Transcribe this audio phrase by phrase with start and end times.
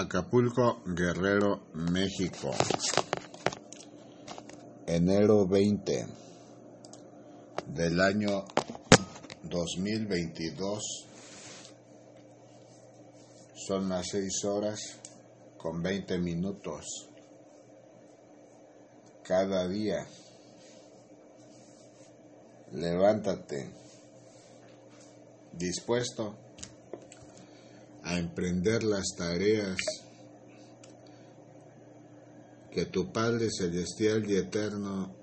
[0.00, 2.50] Acapulco, Guerrero, México.
[4.86, 6.06] Enero 20
[7.66, 8.46] del año
[9.42, 11.06] 2022.
[13.54, 14.80] Son las 6 horas
[15.58, 17.10] con 20 minutos.
[19.22, 20.06] Cada día.
[22.72, 23.70] Levántate.
[25.52, 26.49] Dispuesto
[28.10, 29.76] a emprender las tareas
[32.72, 35.14] que tu Padre Celestial y Eterno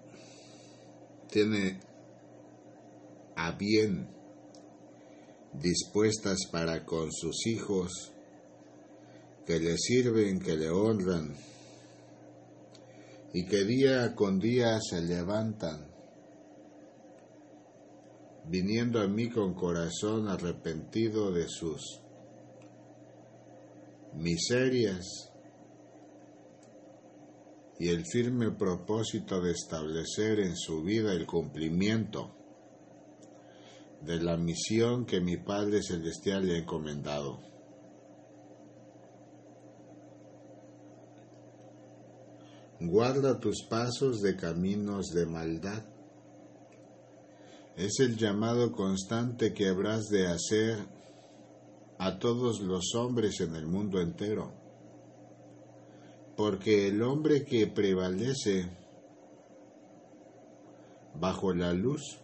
[1.30, 1.82] tiene
[3.36, 4.08] a bien
[5.52, 8.14] dispuestas para con sus hijos
[9.46, 11.36] que le sirven, que le honran
[13.34, 15.92] y que día con día se levantan
[18.46, 22.07] viniendo a mí con corazón arrepentido de sus
[24.18, 25.32] miserias
[27.80, 32.36] y el firme propósito de establecer en su vida el cumplimiento
[34.02, 37.40] de la misión que mi Padre Celestial le ha encomendado.
[42.80, 45.84] Guarda tus pasos de caminos de maldad.
[47.76, 50.97] Es el llamado constante que habrás de hacer
[52.00, 54.54] a todos los hombres en el mundo entero.
[56.36, 58.70] Porque el hombre que prevalece
[61.20, 62.20] bajo la luz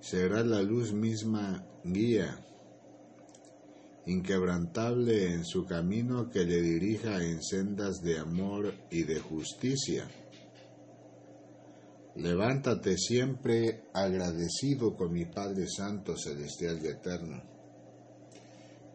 [0.00, 2.44] será la luz misma guía,
[4.06, 10.08] inquebrantable en su camino que le dirija en sendas de amor y de justicia.
[12.16, 17.42] Levántate siempre agradecido con mi Padre Santo, Celestial y Eterno,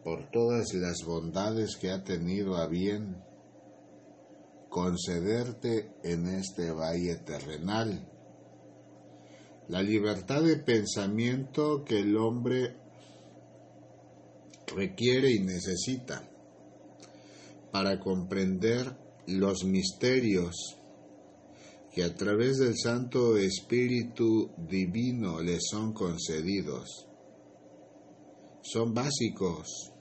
[0.08, 3.22] por todas las bondades que ha tenido a bien
[4.70, 8.08] concederte en este valle terrenal.
[9.68, 12.74] La libertad de pensamiento que el hombre
[14.74, 16.26] requiere y necesita
[17.70, 18.96] para comprender
[19.26, 20.54] los misterios
[21.92, 27.06] que a través del Santo Espíritu Divino le son concedidos.
[28.62, 29.92] Son básicos.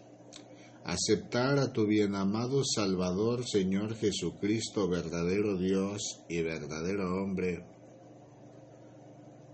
[0.88, 7.66] Aceptar a tu bienamado Salvador, Señor Jesucristo, verdadero Dios y verdadero hombre,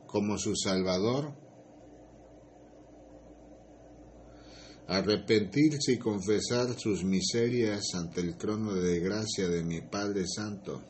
[0.06, 1.34] como su Salvador.
[4.88, 10.84] Arrepentirse y confesar sus miserias ante el trono de gracia de mi Padre Santo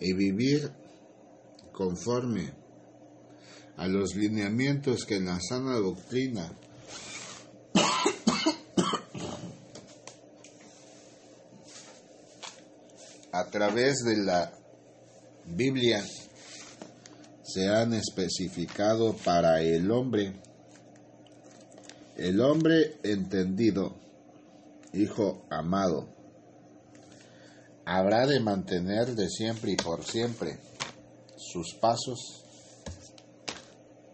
[0.00, 0.70] y vivir
[1.70, 2.54] conforme
[3.76, 6.50] a los lineamientos que en la sana doctrina
[13.38, 14.50] a través de la
[15.44, 16.02] Biblia
[17.42, 20.40] se han especificado para el hombre.
[22.16, 23.94] El hombre entendido,
[24.94, 26.08] hijo amado,
[27.84, 30.58] habrá de mantener de siempre y por siempre
[31.36, 32.42] sus pasos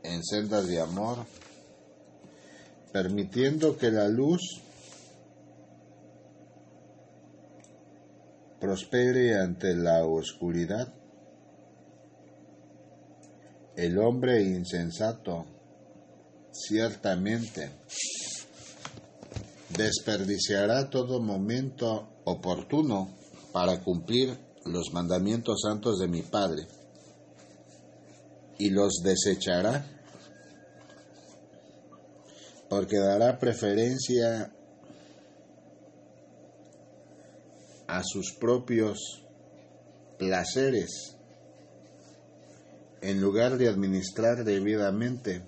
[0.02, 1.18] en sendas de amor,
[2.92, 4.61] permitiendo que la luz
[8.62, 10.94] prospere ante la oscuridad.
[13.74, 15.46] El hombre insensato
[16.52, 17.72] ciertamente
[19.76, 23.18] desperdiciará todo momento oportuno
[23.52, 26.68] para cumplir los mandamientos santos de mi Padre
[28.58, 29.84] y los desechará
[32.68, 34.54] porque dará preferencia
[37.92, 39.22] a sus propios
[40.18, 41.14] placeres
[43.02, 45.42] en lugar de administrar debidamente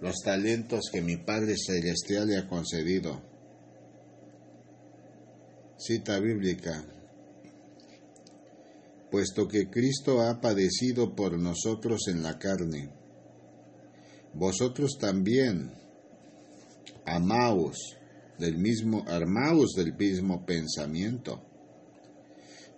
[0.00, 3.20] los talentos que mi Padre Celestial le ha concedido.
[5.76, 6.84] Cita bíblica.
[9.10, 12.92] Puesto que Cristo ha padecido por nosotros en la carne,
[14.34, 15.72] vosotros también
[17.06, 17.99] amaos
[18.40, 21.44] del mismo, armaos del mismo pensamiento.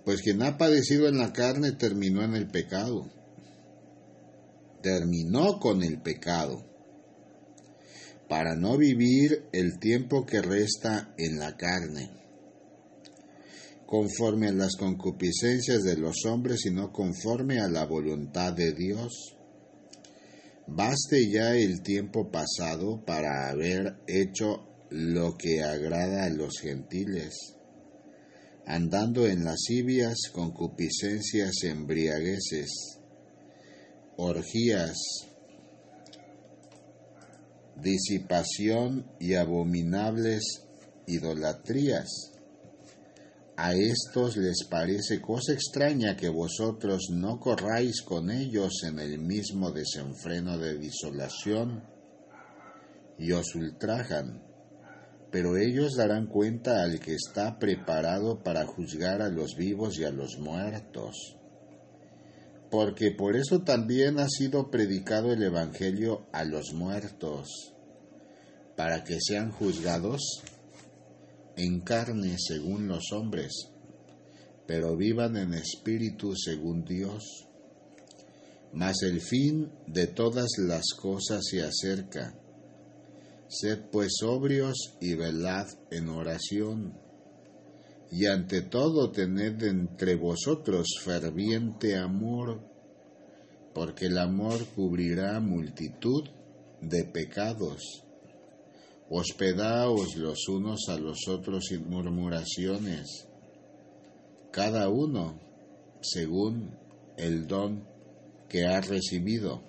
[0.04, 3.08] Pues quien ha padecido en la carne terminó en el pecado.
[4.82, 6.66] Terminó con el pecado.
[8.28, 12.10] Para no vivir el tiempo que resta en la carne.
[13.86, 19.36] Conforme a las concupiscencias de los hombres, sino conforme a la voluntad de Dios.
[20.66, 27.34] Baste ya el tiempo pasado para haber hecho lo que agrada a los gentiles,
[28.66, 32.98] andando en lascivias, concupiscencias, embriagueces,
[34.16, 34.98] orgías,
[37.76, 40.62] disipación y abominables
[41.06, 42.08] idolatrías.
[43.56, 49.70] A estos les parece cosa extraña que vosotros no corráis con ellos en el mismo
[49.72, 51.82] desenfreno de disolación
[53.18, 54.51] y os ultrajan,
[55.32, 60.10] pero ellos darán cuenta al que está preparado para juzgar a los vivos y a
[60.10, 61.38] los muertos.
[62.70, 67.48] Porque por eso también ha sido predicado el Evangelio a los muertos,
[68.76, 70.42] para que sean juzgados
[71.56, 73.70] en carne según los hombres,
[74.66, 77.48] pero vivan en espíritu según Dios.
[78.74, 82.41] Mas el fin de todas las cosas se acerca.
[83.52, 86.98] Sed pues sobrios y velad en oración.
[88.10, 92.60] Y ante todo tened entre vosotros ferviente amor,
[93.74, 96.24] porque el amor cubrirá multitud
[96.80, 98.04] de pecados
[99.14, 103.28] Hospedaos los unos a los otros sin murmuraciones,
[104.50, 105.38] cada uno
[106.00, 106.74] según
[107.18, 107.86] el don
[108.48, 109.62] que ha recibido.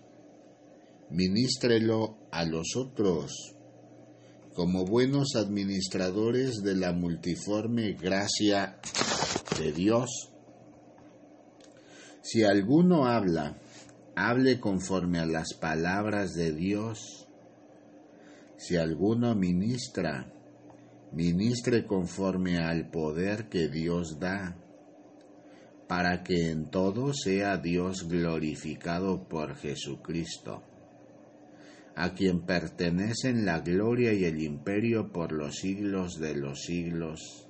[1.09, 3.52] Ministrelo a los otros
[4.53, 8.79] como buenos administradores de la multiforme gracia
[9.59, 10.29] de Dios.
[12.21, 13.57] Si alguno habla,
[14.15, 17.23] hable conforme a las palabras de Dios
[18.63, 20.31] si alguno ministra,
[21.11, 24.55] ministre conforme al poder que Dios da,
[25.85, 30.63] para que en todo sea Dios glorificado por Jesucristo,
[31.95, 37.47] a quien pertenecen la gloria y el imperio por los siglos de los siglos.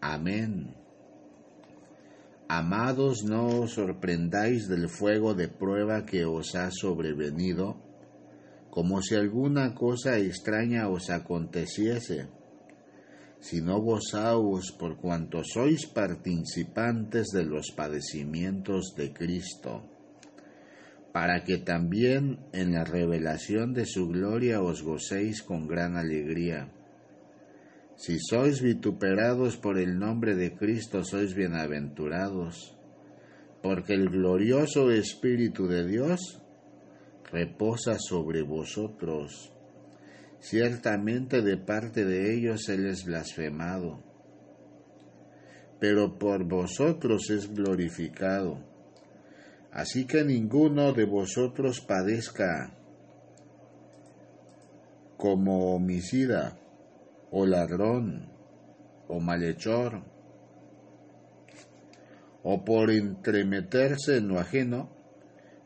[0.00, 0.76] Amén.
[2.48, 7.76] Amados, no os sorprendáis del fuego de prueba que os ha sobrevenido,
[8.70, 12.28] como si alguna cosa extraña os aconteciese,
[13.40, 19.93] sino gozaos por cuanto sois participantes de los padecimientos de Cristo,
[21.14, 26.72] para que también en la revelación de su gloria os gocéis con gran alegría.
[27.94, 32.76] Si sois vituperados por el nombre de Cristo, sois bienaventurados,
[33.62, 36.42] porque el glorioso Espíritu de Dios
[37.30, 39.52] reposa sobre vosotros.
[40.40, 44.02] Ciertamente de parte de ellos Él es blasfemado,
[45.78, 48.73] pero por vosotros es glorificado.
[49.74, 52.72] Así que ninguno de vosotros padezca
[55.16, 56.56] como homicida,
[57.32, 58.30] o ladrón,
[59.08, 60.04] o malhechor,
[62.44, 64.90] o por entremeterse en lo ajeno,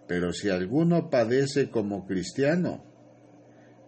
[0.06, 2.82] pero si alguno padece como cristiano,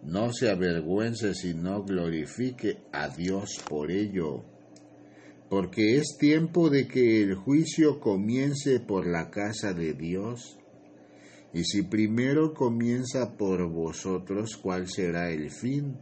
[0.03, 4.45] no se avergüence sino glorifique a Dios por ello,
[5.51, 10.57] porque es tiempo de que el juicio comience por la casa de Dios.
[11.53, 15.97] Y si primero comienza por vosotros, ¿cuál será el fin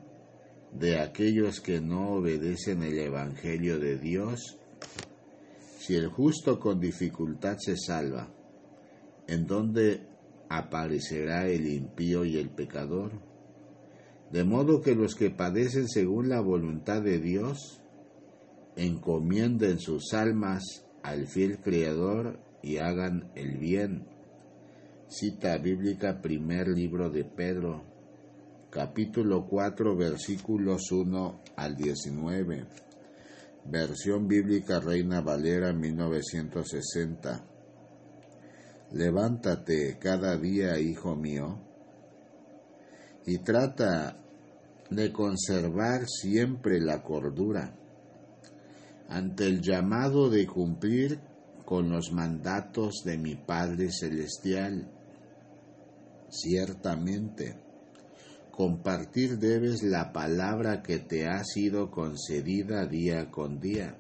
[0.72, 4.60] de aquellos que no obedecen el Evangelio de Dios?
[5.80, 8.32] Si el justo con dificultad se salva,
[9.28, 10.06] en donde
[10.48, 13.14] aparecerá el impío y el pecador.
[14.32, 17.79] De modo que los que padecen según la voluntad de Dios,
[18.80, 24.08] encomienden sus almas al fiel Creador y hagan el bien.
[25.08, 27.84] Cita bíblica primer libro de Pedro,
[28.70, 32.68] capítulo 4, versículos 1 al 19.
[33.66, 37.46] Versión bíblica Reina Valera 1960.
[38.94, 41.60] Levántate cada día, hijo mío,
[43.26, 44.16] y trata
[44.90, 47.76] de conservar siempre la cordura
[49.10, 51.20] ante el llamado de cumplir
[51.66, 54.90] con los mandatos de mi Padre Celestial.
[56.30, 57.56] Ciertamente,
[58.52, 63.98] compartir debes la palabra que te ha sido concedida día con día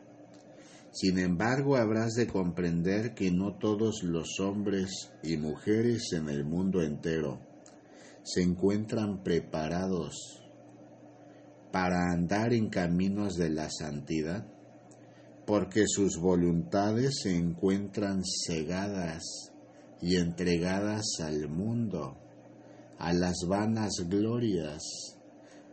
[0.91, 6.81] sin embargo, habrás de comprender que no todos los hombres y mujeres en el mundo
[6.81, 7.39] entero
[8.23, 10.43] se encuentran preparados
[11.71, 14.47] para andar en caminos de la santidad,
[15.49, 19.23] porque sus voluntades se encuentran cegadas
[19.99, 22.19] y entregadas al mundo,
[22.99, 24.83] a las vanas glorias,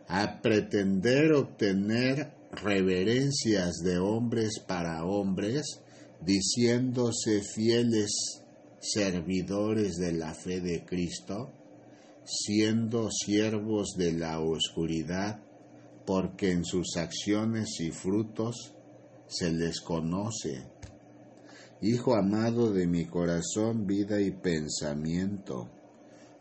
[0.07, 5.83] a pretender obtener reverencias de hombres para hombres,
[6.25, 8.09] diciéndose fieles
[8.79, 11.53] servidores de la fe de Cristo,
[12.25, 15.39] siendo siervos de la oscuridad,
[16.03, 18.73] porque en sus acciones y frutos
[19.27, 20.63] se les conoce.
[21.81, 25.69] Hijo amado de mi corazón, vida y pensamiento,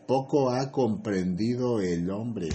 [0.06, 2.48] poco ha comprendido el hombre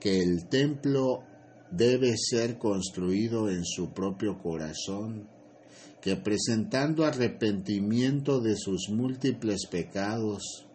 [0.00, 1.24] que el templo
[1.70, 5.28] debe ser construido en su propio corazón,
[6.00, 10.66] que presentando arrepentimiento de sus múltiples pecados,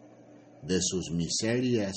[0.61, 1.95] de sus miserias,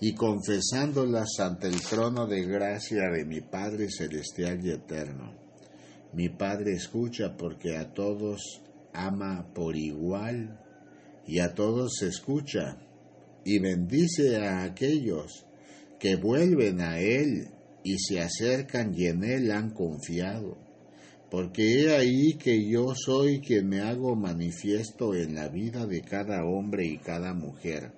[0.00, 5.41] y confesándolas ante el trono de gracia de mi Padre Celestial y Eterno.
[6.12, 8.60] Mi Padre escucha porque a todos
[8.92, 10.60] ama por igual
[11.26, 12.76] y a todos escucha
[13.44, 15.46] y bendice a aquellos
[15.98, 17.48] que vuelven a Él
[17.82, 20.58] y se acercan y en Él han confiado.
[21.30, 26.44] Porque he ahí que yo soy quien me hago manifiesto en la vida de cada
[26.44, 27.92] hombre y cada mujer,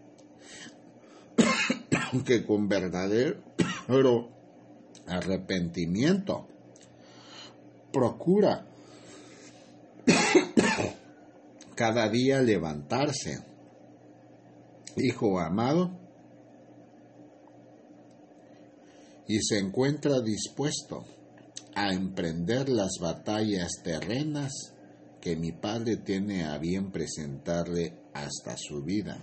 [2.24, 3.42] que con verdadero
[5.08, 6.46] arrepentimiento
[7.94, 8.66] procura
[11.76, 13.38] cada día levantarse.
[14.96, 15.90] Hijo amado,
[19.26, 21.04] y se encuentra dispuesto
[21.74, 24.52] a emprender las batallas terrenas
[25.20, 29.18] que mi Padre tiene a bien presentarle hasta su vida.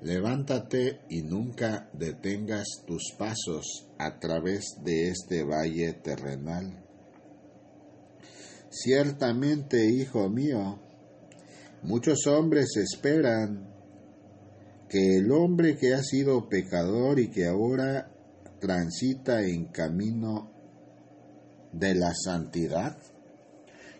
[0.00, 6.81] Levántate y nunca detengas tus pasos a través de este valle terrenal.
[8.74, 10.80] Ciertamente, hijo mío,
[11.82, 13.68] muchos hombres esperan
[14.88, 18.10] que el hombre que ha sido pecador y que ahora
[18.60, 20.50] transita en camino
[21.70, 22.96] de la santidad,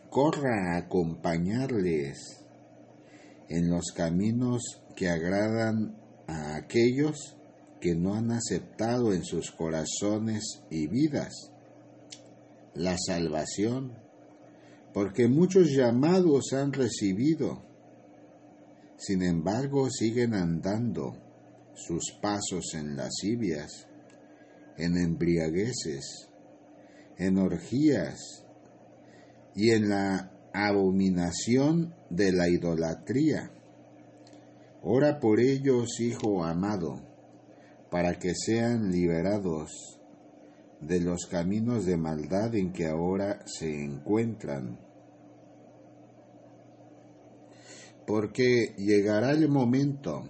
[0.09, 2.47] corra a acompañarles
[3.51, 7.37] en los caminos que agradan a aquellos
[7.79, 11.53] que no han aceptado en sus corazones y vidas
[12.75, 14.02] la salvación,
[14.93, 17.63] porque muchos llamados han recibido,
[18.97, 21.15] sin embargo siguen andando
[21.75, 23.89] sus pasos en lascivias
[24.77, 26.29] en embriagueces,
[27.17, 28.45] en orgías
[29.55, 33.53] y en la abominación de la idolatría.
[34.83, 37.01] Ora por ellos, Hijo amado,
[37.91, 40.01] para que sean liberados
[40.83, 44.79] de los caminos de maldad en que ahora se encuentran.
[48.07, 50.29] Porque llegará el momento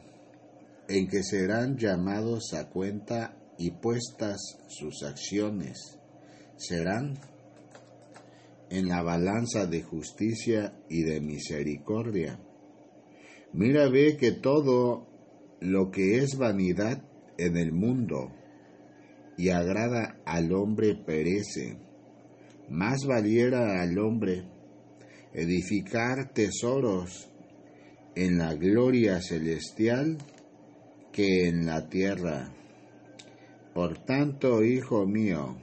[0.89, 5.99] en que serán llamados a cuenta y puestas sus acciones
[6.57, 7.19] serán
[8.71, 12.39] en la balanza de justicia y de misericordia.
[13.53, 15.07] Mira, ve que todo
[15.61, 17.03] lo que es vanidad
[17.37, 18.33] en el mundo
[19.43, 21.77] y agrada al hombre perece.
[22.71, 24.45] Más valiera al hombre
[25.35, 27.29] edificar tesoros
[28.15, 30.19] en la gloria celestial
[31.11, 32.53] que en la tierra.
[33.75, 35.57] Por tanto, hijo mío,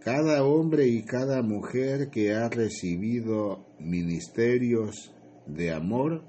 [0.00, 5.12] cada hombre y cada mujer que ha recibido ministerios
[5.44, 6.24] de amor,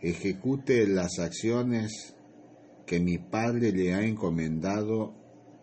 [0.00, 2.16] ejecute las acciones
[2.86, 5.14] que mi Padre le ha encomendado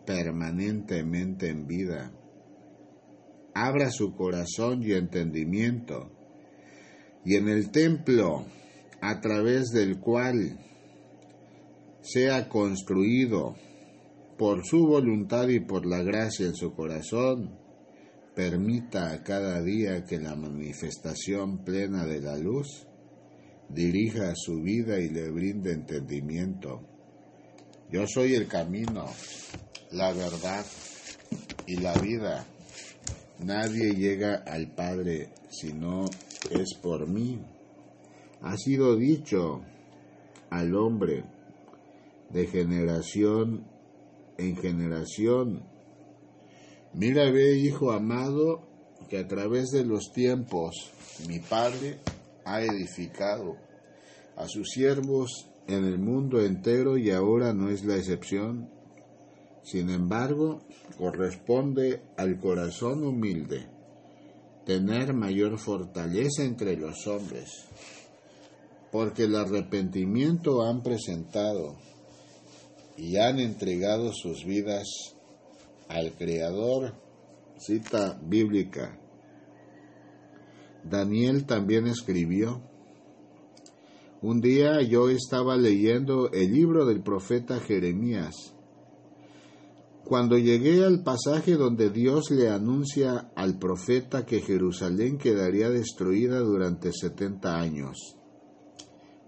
[0.06, 2.12] permanentemente en vida.
[3.54, 6.10] Abra su corazón y entendimiento,
[7.24, 8.46] y en el templo
[9.00, 10.58] a través del cual
[12.00, 13.56] sea construido
[14.38, 17.58] por su voluntad y por la gracia en su corazón,
[18.34, 22.86] permita a cada día que la manifestación plena de la luz
[23.68, 26.89] dirija su vida y le brinde entendimiento.
[27.90, 29.06] Yo soy el camino,
[29.90, 30.64] la verdad
[31.66, 32.46] y la vida.
[33.40, 36.04] Nadie llega al Padre si no
[36.50, 37.40] es por mí.
[38.42, 39.62] Ha sido dicho
[40.50, 41.24] al hombre
[42.30, 43.66] de generación
[44.38, 45.64] en generación.
[46.94, 48.68] Mira, ve, hijo amado,
[49.08, 50.92] que a través de los tiempos
[51.28, 51.98] mi Padre
[52.44, 53.56] ha edificado
[54.36, 58.68] a sus siervos en el mundo entero y ahora no es la excepción.
[59.62, 60.62] Sin embargo,
[60.98, 63.68] corresponde al corazón humilde
[64.64, 67.66] tener mayor fortaleza entre los hombres,
[68.92, 71.76] porque el arrepentimiento han presentado
[72.96, 74.86] y han entregado sus vidas
[75.88, 76.94] al Creador.
[77.58, 78.98] Cita bíblica.
[80.82, 82.62] Daniel también escribió,
[84.22, 88.54] un día yo estaba leyendo el libro del profeta Jeremías.
[90.04, 96.92] Cuando llegué al pasaje donde Dios le anuncia al profeta que Jerusalén quedaría destruida durante
[96.92, 98.16] setenta años,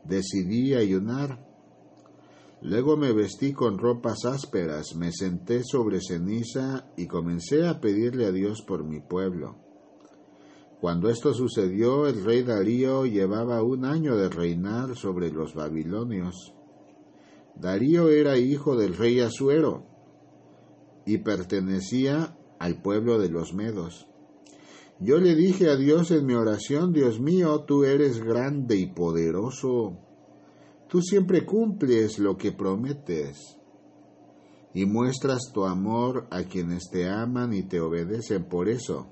[0.05, 1.47] decidí ayunar.
[2.61, 8.33] Luego me vestí con ropas ásperas, me senté sobre ceniza y comencé a pedirle a
[8.33, 9.62] Dios por mi pueblo.
[10.83, 16.57] Cuando esto sucedió, el rey Darío llevaba un año de reinar sobre los babilonios.
[17.55, 19.87] Darío era hijo del rey Asuero
[21.07, 24.09] y pertenecía al pueblo de los medos.
[24.99, 30.01] Yo le dije a Dios en mi oración, Dios mío, tú eres grande y poderoso.
[30.89, 33.57] Tú siempre cumples lo que prometes
[34.75, 39.12] y muestras tu amor a quienes te aman y te obedecen por eso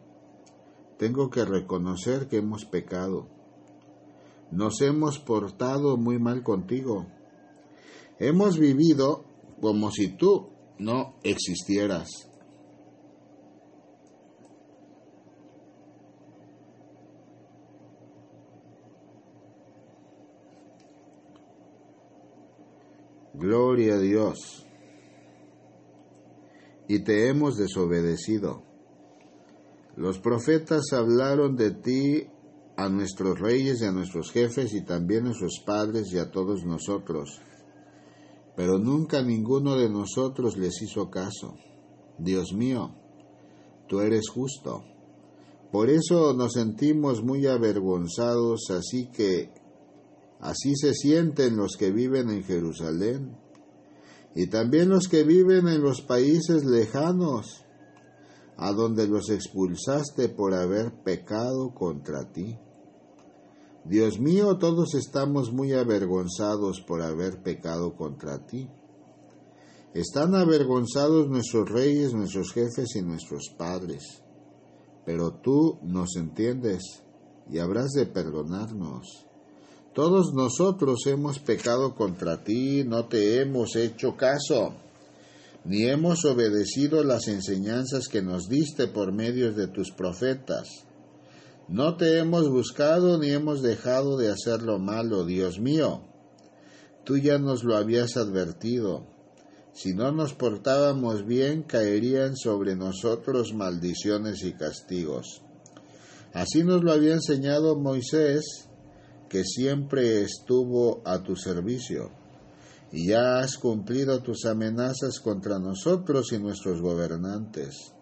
[1.00, 3.26] tengo que reconocer que hemos pecado.
[4.50, 7.06] Nos hemos portado muy mal contigo.
[8.18, 9.24] Hemos vivido
[9.62, 12.10] como si tú no existieras.
[23.32, 24.66] Gloria a Dios.
[26.88, 28.69] Y te hemos desobedecido.
[30.00, 32.26] Los profetas hablaron de ti
[32.78, 36.64] a nuestros reyes y a nuestros jefes y también a sus padres y a todos
[36.64, 37.38] nosotros.
[38.56, 41.54] Pero nunca ninguno de nosotros les hizo caso.
[42.16, 42.94] Dios mío,
[43.90, 44.84] tú eres justo.
[45.70, 49.52] Por eso nos sentimos muy avergonzados, así que
[50.40, 53.36] así se sienten los que viven en Jerusalén
[54.34, 57.66] y también los que viven en los países lejanos
[58.60, 62.58] a donde los expulsaste por haber pecado contra ti.
[63.86, 68.68] Dios mío, todos estamos muy avergonzados por haber pecado contra ti.
[69.94, 74.22] Están avergonzados nuestros reyes, nuestros jefes y nuestros padres,
[75.06, 77.02] pero tú nos entiendes
[77.50, 79.26] y habrás de perdonarnos.
[79.94, 84.74] Todos nosotros hemos pecado contra ti, no te hemos hecho caso
[85.64, 90.68] ni hemos obedecido las enseñanzas que nos diste por medio de tus profetas.
[91.68, 96.02] No te hemos buscado ni hemos dejado de hacer lo malo, Dios mío.
[97.04, 99.06] Tú ya nos lo habías advertido.
[99.72, 105.42] Si no nos portábamos bien, caerían sobre nosotros maldiciones y castigos.
[106.32, 108.68] Así nos lo había enseñado Moisés,
[109.28, 112.19] que siempre estuvo a tu servicio
[112.92, 117.92] y ya has cumplido tus amenazas contra nosotros y nuestros gobernantes.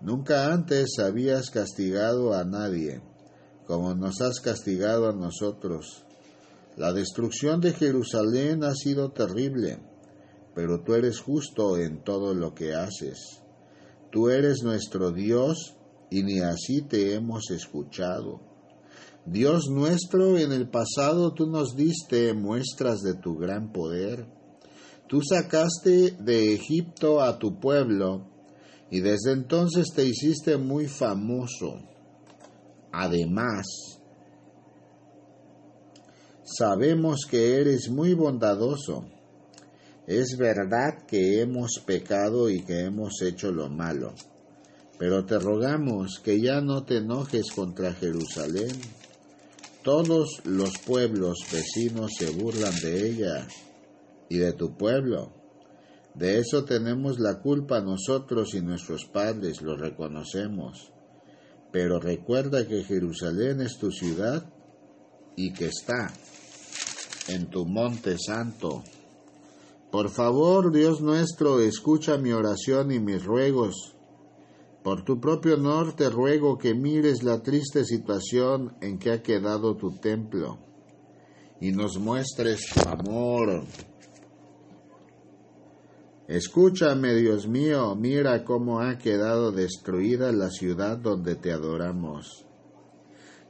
[0.00, 3.00] Nunca antes habías castigado a nadie,
[3.66, 6.04] como nos has castigado a nosotros.
[6.76, 9.78] La destrucción de Jerusalén ha sido terrible,
[10.54, 13.42] pero tú eres justo en todo lo que haces.
[14.10, 15.76] Tú eres nuestro Dios
[16.10, 18.51] y ni así te hemos escuchado.
[19.24, 24.26] Dios nuestro, en el pasado tú nos diste muestras de tu gran poder.
[25.06, 28.26] Tú sacaste de Egipto a tu pueblo
[28.90, 31.78] y desde entonces te hiciste muy famoso.
[32.90, 33.64] Además,
[36.42, 39.04] sabemos que eres muy bondadoso.
[40.08, 44.14] Es verdad que hemos pecado y que hemos hecho lo malo,
[44.98, 48.72] pero te rogamos que ya no te enojes contra Jerusalén
[49.82, 53.46] todos los pueblos vecinos se burlan de ella
[54.28, 55.32] y de tu pueblo.
[56.14, 60.92] De eso tenemos la culpa nosotros y nuestros padres, lo reconocemos.
[61.70, 64.44] Pero recuerda que Jerusalén es tu ciudad
[65.36, 66.12] y que está
[67.28, 68.84] en tu monte santo.
[69.90, 73.94] Por favor, Dios nuestro, escucha mi oración y mis ruegos
[74.82, 79.76] por tu propio honor te ruego que mires la triste situación en que ha quedado
[79.76, 80.58] tu templo
[81.60, 83.62] y nos muestres tu amor.
[86.26, 92.46] Escúchame, Dios mío, mira cómo ha quedado destruida la ciudad donde te adoramos.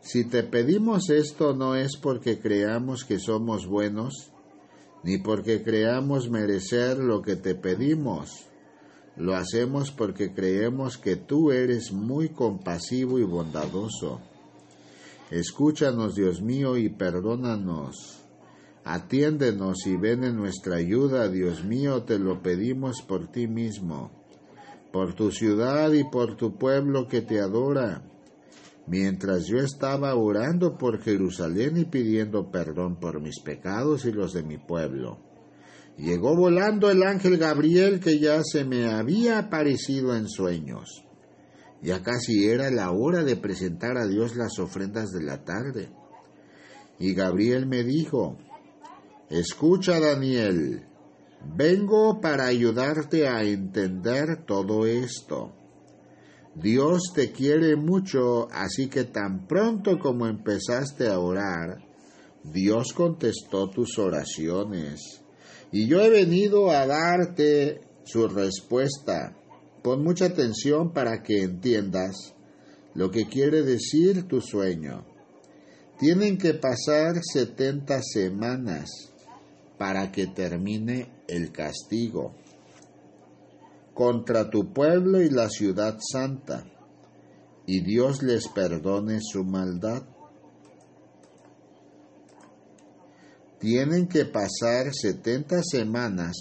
[0.00, 4.32] Si te pedimos esto no es porque creamos que somos buenos,
[5.04, 8.51] ni porque creamos merecer lo que te pedimos
[9.16, 14.20] lo hacemos porque creemos que tú eres muy compasivo y bondadoso.
[15.30, 18.22] Escúchanos, Dios mío, y perdónanos.
[18.84, 24.10] Atiéndenos y ven en nuestra ayuda, Dios mío, te lo pedimos por ti mismo,
[24.92, 28.02] por tu ciudad y por tu pueblo que te adora.
[28.86, 34.42] Mientras yo estaba orando por Jerusalén y pidiendo perdón por mis pecados y los de
[34.42, 35.18] mi pueblo,
[35.96, 41.04] llegó volando el ángel Gabriel que ya se me había aparecido en sueños.
[41.82, 45.90] Ya casi era la hora de presentar a Dios las ofrendas de la tarde.
[46.98, 48.38] Y Gabriel me dijo,
[49.28, 50.86] Escucha, Daniel,
[51.56, 55.52] vengo para ayudarte a entender todo esto.
[56.54, 61.78] Dios te quiere mucho, así que tan pronto como empezaste a orar,
[62.44, 65.21] Dios contestó tus oraciones.
[65.72, 69.36] Y yo he venido a darte su respuesta.
[69.82, 72.34] Pon mucha atención para que entiendas
[72.94, 75.04] lo que quiere decir tu sueño.
[75.98, 78.90] Tienen que pasar setenta semanas
[79.78, 82.34] para que termine el castigo
[83.94, 86.64] contra tu pueblo y la ciudad santa,
[87.66, 90.02] y Dios les perdone su maldad.
[93.62, 96.34] Tienen que pasar setenta semanas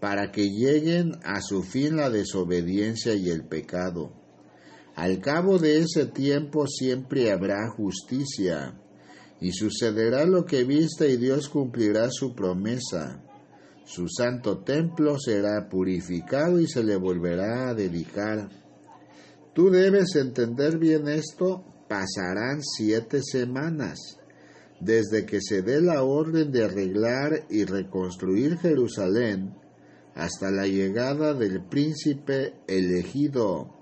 [0.00, 4.12] para que lleguen a su fin la desobediencia y el pecado.
[4.96, 8.74] Al cabo de ese tiempo siempre habrá justicia
[9.40, 13.22] y sucederá lo que viste y Dios cumplirá su promesa.
[13.84, 18.48] Su santo templo será purificado y se le volverá a dedicar.
[19.54, 24.18] Tú debes entender bien esto, pasarán siete semanas
[24.80, 29.54] desde que se dé la orden de arreglar y reconstruir Jerusalén
[30.14, 33.74] hasta la llegada del príncipe elegido.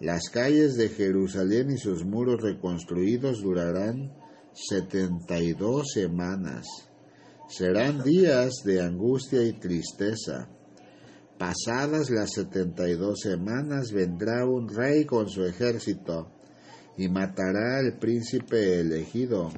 [0.00, 4.12] Las calles de Jerusalén y sus muros reconstruidos durarán
[4.52, 6.66] setenta y dos semanas.
[7.48, 10.48] Serán días de angustia y tristeza.
[11.38, 16.32] Pasadas las setenta y dos semanas vendrá un rey con su ejército
[16.96, 19.50] y matará al príncipe elegido.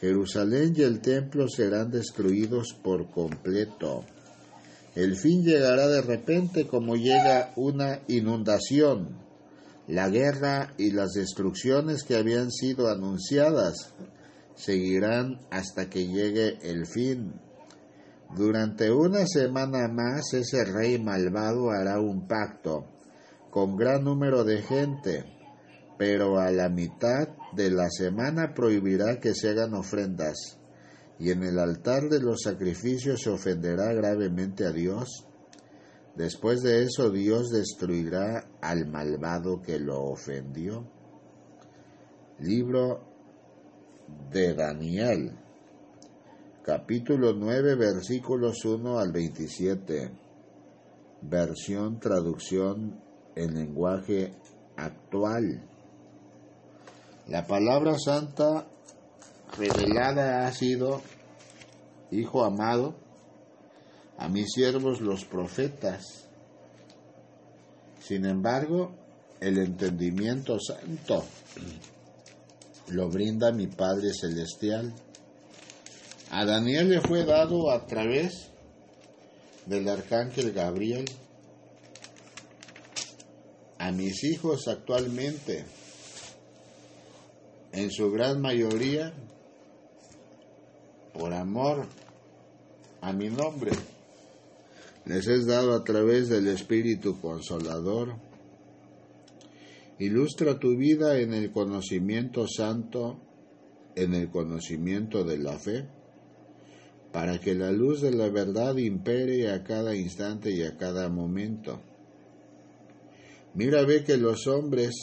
[0.00, 4.04] Jerusalén y el templo serán destruidos por completo.
[4.94, 9.18] El fin llegará de repente como llega una inundación.
[9.86, 13.92] La guerra y las destrucciones que habían sido anunciadas
[14.54, 17.34] seguirán hasta que llegue el fin.
[18.36, 22.86] Durante una semana más ese rey malvado hará un pacto
[23.50, 25.24] con gran número de gente,
[25.98, 30.58] pero a la mitad de la semana prohibirá que se hagan ofrendas,
[31.18, 35.26] y en el altar de los sacrificios se ofenderá gravemente a Dios.
[36.16, 40.86] Después de eso Dios destruirá al malvado que lo ofendió.
[42.40, 43.04] Libro
[44.30, 45.32] de Daniel,
[46.64, 50.10] capítulo 9, versículos 1 al 27,
[51.22, 53.00] versión traducción
[53.36, 54.32] en lenguaje
[54.76, 55.69] actual.
[57.30, 58.66] La palabra santa
[59.56, 61.00] revelada ha sido,
[62.10, 62.96] Hijo amado,
[64.18, 66.26] a mis siervos los profetas.
[68.02, 68.90] Sin embargo,
[69.40, 71.24] el entendimiento santo
[72.88, 74.92] lo brinda mi Padre Celestial.
[76.32, 78.50] A Daniel le fue dado a través
[79.66, 81.04] del arcángel Gabriel.
[83.78, 85.64] A mis hijos actualmente,
[87.72, 89.12] en su gran mayoría,
[91.12, 91.86] por amor
[93.00, 93.72] a mi nombre,
[95.06, 98.30] les es dado a través del Espíritu Consolador
[100.00, 103.20] Ilustra tu vida en el conocimiento santo,
[103.94, 105.84] en el conocimiento de la fe,
[107.12, 111.82] para que la luz de la verdad impere a cada instante y a cada momento.
[113.52, 114.94] Mira, ve que los hombres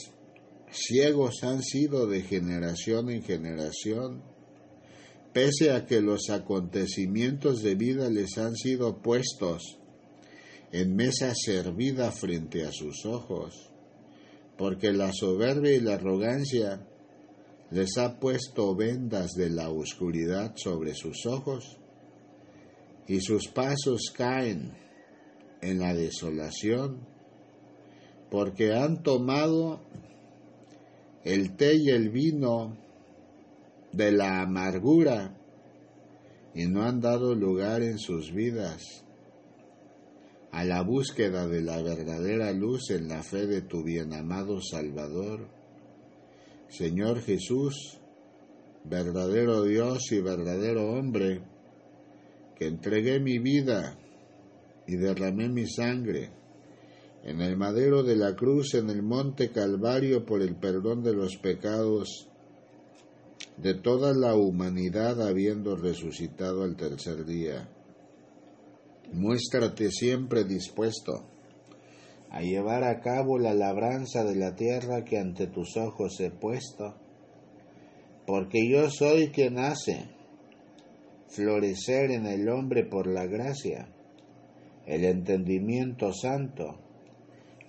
[0.77, 4.23] ciegos han sido de generación en generación,
[5.33, 9.79] pese a que los acontecimientos de vida les han sido puestos
[10.71, 13.71] en mesa servida frente a sus ojos
[14.57, 16.85] porque la soberbia y la arrogancia
[17.69, 21.77] les ha puesto vendas de la oscuridad sobre sus ojos
[23.07, 24.73] y sus pasos caen
[25.61, 27.07] en la desolación,
[28.31, 29.81] porque han tomado
[31.23, 32.77] el té y el vino
[33.91, 35.35] de la amargura
[36.53, 39.03] y no han dado lugar en sus vidas
[40.51, 45.47] a la búsqueda de la verdadera luz en la fe de tu bienamado Salvador.
[46.69, 47.99] Señor Jesús,
[48.83, 51.41] verdadero Dios y verdadero hombre,
[52.55, 53.97] que entregué mi vida
[54.87, 56.31] y derramé mi sangre
[57.27, 61.35] en el madero de la cruz en el monte Calvario por el perdón de los
[61.35, 62.29] pecados
[63.57, 67.69] de toda la humanidad habiendo resucitado al tercer día.
[69.11, 71.25] Muéstrate siempre dispuesto
[72.29, 76.95] a llevar a cabo la labranza de la tierra que ante tus ojos he puesto,
[78.25, 80.09] porque yo soy quien hace
[81.27, 83.89] florecer en el hombre por la gracia
[84.85, 86.86] el entendimiento santo,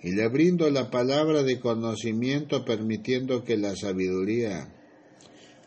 [0.01, 4.73] y le brindo la palabra de conocimiento permitiendo que la sabiduría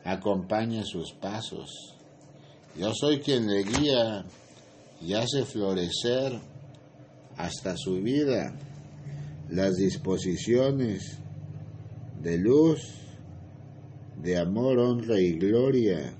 [0.04, 1.96] acompañe sus pasos.
[2.78, 4.24] Yo soy quien le guía
[5.00, 6.40] y hace florecer
[7.36, 8.54] hasta su vida
[9.50, 11.18] las disposiciones
[12.22, 12.80] de luz,
[14.22, 16.14] de amor, honra y gloria.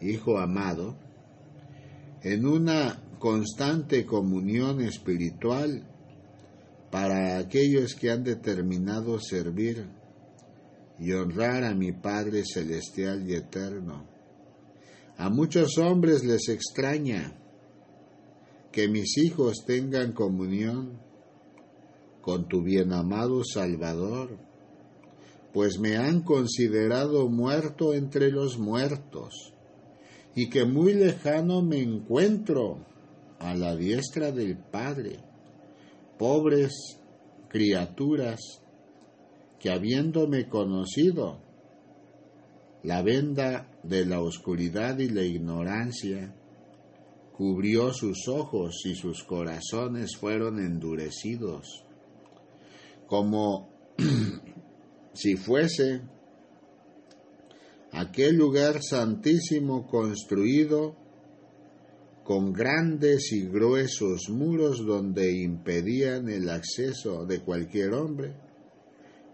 [0.00, 0.96] Hijo amado,
[2.22, 5.82] en una constante comunión espiritual
[6.96, 9.86] para aquellos que han determinado servir
[10.98, 14.08] y honrar a mi Padre Celestial y Eterno.
[15.18, 17.38] A muchos hombres les extraña
[18.72, 20.98] que mis hijos tengan comunión
[22.22, 24.38] con tu bien amado Salvador,
[25.52, 29.52] pues me han considerado muerto entre los muertos,
[30.34, 32.86] y que muy lejano me encuentro
[33.38, 35.25] a la diestra del Padre,
[36.18, 36.98] pobres
[37.48, 38.40] criaturas
[39.58, 41.40] que habiéndome conocido,
[42.82, 46.34] la venda de la oscuridad y la ignorancia
[47.36, 51.84] cubrió sus ojos y sus corazones fueron endurecidos,
[53.06, 53.68] como
[55.14, 56.02] si fuese
[57.92, 60.96] aquel lugar santísimo construido
[62.26, 68.34] con grandes y gruesos muros donde impedían el acceso de cualquier hombre,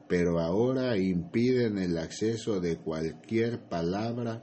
[0.07, 4.43] pero ahora impiden el acceso de cualquier palabra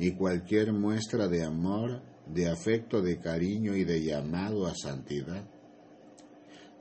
[0.00, 5.48] y cualquier muestra de amor, de afecto, de cariño y de llamado a santidad.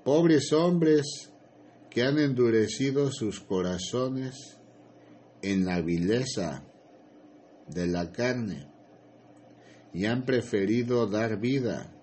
[0.04, 1.32] Pobres hombres
[1.92, 4.58] que han endurecido sus corazones
[5.44, 6.66] en la vileza
[7.68, 8.73] de la carne
[9.94, 11.94] y han preferido dar vida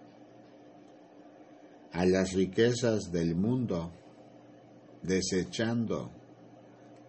[1.92, 3.92] a las riquezas del mundo,
[5.02, 6.12] desechando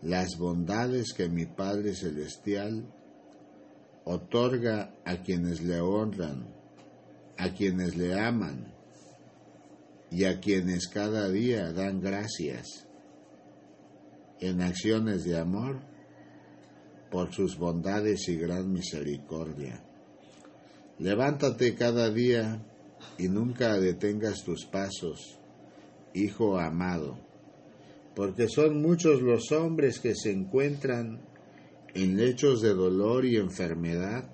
[0.01, 2.91] las bondades que mi Padre Celestial
[4.05, 6.47] otorga a quienes le honran,
[7.37, 8.73] a quienes le aman
[10.09, 12.87] y a quienes cada día dan gracias
[14.39, 15.79] en acciones de amor
[17.11, 19.85] por sus bondades y gran misericordia.
[21.01, 22.63] Levántate cada día
[23.17, 25.39] y nunca detengas tus pasos,
[26.13, 27.17] hijo amado,
[28.15, 31.19] porque son muchos los hombres que se encuentran
[31.95, 34.29] en lechos de dolor y enfermedad,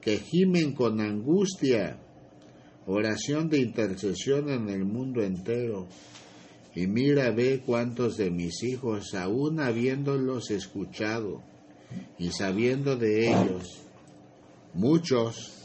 [0.00, 1.98] que gimen con angustia,
[2.86, 5.88] oración de intercesión en el mundo entero.
[6.76, 11.42] Y mira, ve cuántos de mis hijos, aún habiéndolos escuchado
[12.16, 13.80] y sabiendo de ellos,
[14.72, 15.63] muchos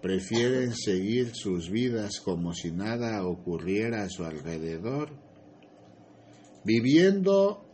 [0.00, 5.10] prefieren seguir sus vidas como si nada ocurriera a su alrededor,
[6.64, 7.64] viviendo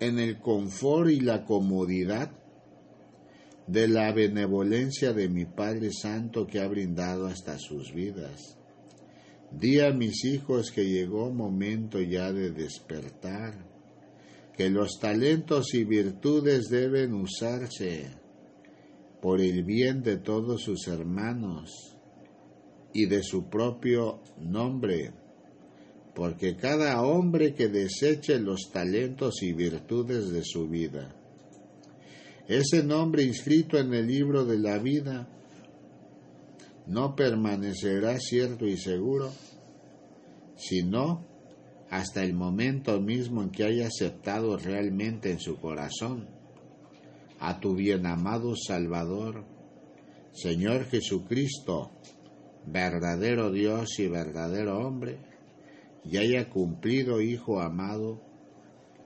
[0.00, 2.32] en el confort y la comodidad
[3.66, 8.58] de la benevolencia de mi Padre Santo que ha brindado hasta sus vidas.
[9.50, 13.66] Di a mis hijos que llegó momento ya de despertar,
[14.56, 18.21] que los talentos y virtudes deben usarse
[19.22, 21.96] por el bien de todos sus hermanos
[22.92, 25.12] y de su propio nombre,
[26.12, 31.14] porque cada hombre que deseche los talentos y virtudes de su vida,
[32.48, 35.28] ese nombre inscrito en el libro de la vida,
[36.88, 39.30] no permanecerá cierto y seguro,
[40.56, 41.24] sino
[41.90, 46.41] hasta el momento mismo en que haya aceptado realmente en su corazón
[47.42, 49.44] a tu bien amado Salvador,
[50.32, 51.90] Señor Jesucristo,
[52.66, 55.18] verdadero Dios y verdadero hombre,
[56.04, 58.22] y haya cumplido, Hijo amado,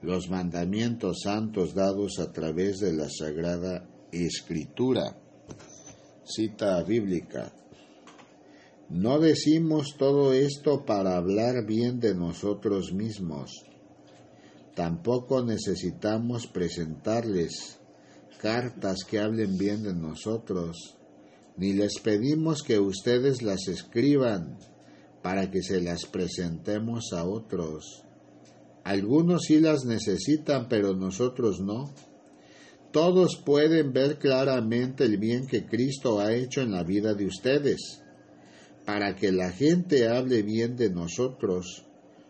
[0.03, 5.17] los mandamientos santos dados a través de la Sagrada Escritura.
[6.23, 7.51] Cita bíblica.
[8.89, 13.63] No decimos todo esto para hablar bien de nosotros mismos.
[14.75, 17.76] Tampoco necesitamos presentarles
[18.37, 20.95] cartas que hablen bien de nosotros,
[21.57, 24.57] ni les pedimos que ustedes las escriban
[25.21, 28.03] para que se las presentemos a otros.
[28.83, 31.93] Algunos sí las necesitan, pero nosotros no.
[32.91, 38.01] Todos pueden ver claramente el bien que Cristo ha hecho en la vida de ustedes.
[38.85, 41.83] Para que la gente hable bien de nosotros,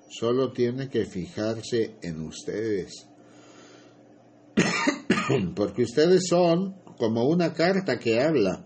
[0.10, 3.06] solo tiene que fijarse en ustedes.
[5.56, 8.66] Porque ustedes son como una carta que habla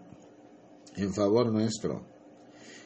[0.96, 2.06] en favor nuestro.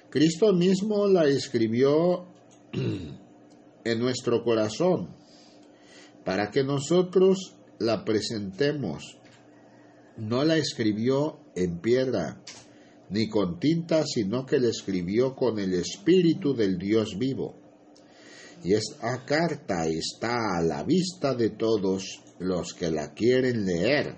[0.10, 2.28] Cristo mismo la escribió
[3.84, 5.16] en nuestro corazón
[6.24, 9.18] para que nosotros la presentemos.
[10.18, 12.42] No la escribió en piedra
[13.10, 17.60] ni con tinta, sino que la escribió con el Espíritu del Dios vivo.
[18.64, 24.18] Y esta carta está a la vista de todos los que la quieren leer.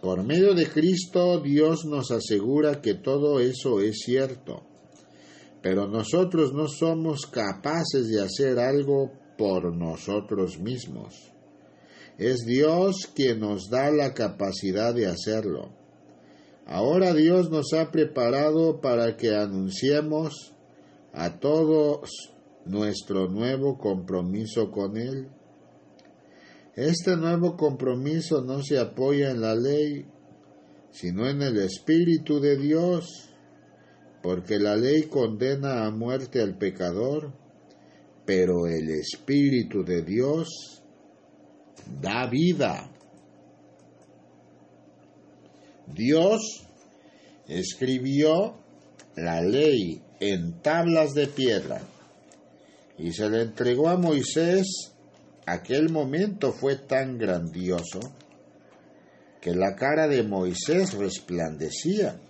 [0.00, 4.64] Por medio de Cristo Dios nos asegura que todo eso es cierto,
[5.62, 11.32] pero nosotros no somos capaces de hacer algo por nosotros mismos.
[12.18, 15.70] Es Dios quien nos da la capacidad de hacerlo.
[16.66, 20.52] Ahora Dios nos ha preparado para que anunciemos
[21.12, 22.32] a todos
[22.64, 25.28] nuestro nuevo compromiso con Él.
[26.74, 30.06] Este nuevo compromiso no se apoya en la ley,
[30.90, 33.28] sino en el Espíritu de Dios,
[34.22, 37.34] porque la ley condena a muerte al pecador,
[38.24, 40.82] pero el Espíritu de Dios
[42.00, 42.90] da vida.
[45.88, 46.66] Dios
[47.48, 48.54] escribió
[49.16, 51.82] la ley en tablas de piedra
[52.96, 54.91] y se le entregó a Moisés
[55.46, 58.00] Aquel momento fue tan grandioso
[59.40, 62.20] que la cara de Moisés resplandecía,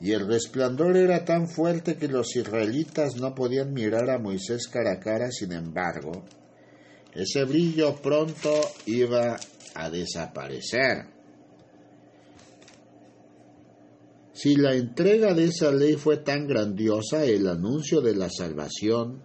[0.00, 4.94] y el resplandor era tan fuerte que los israelitas no podían mirar a Moisés cara
[4.94, 6.24] a cara, sin embargo,
[7.14, 8.52] ese brillo pronto
[8.86, 9.38] iba
[9.74, 11.06] a desaparecer.
[14.32, 19.22] Si la entrega de esa ley fue tan grandiosa, el anuncio de la salvación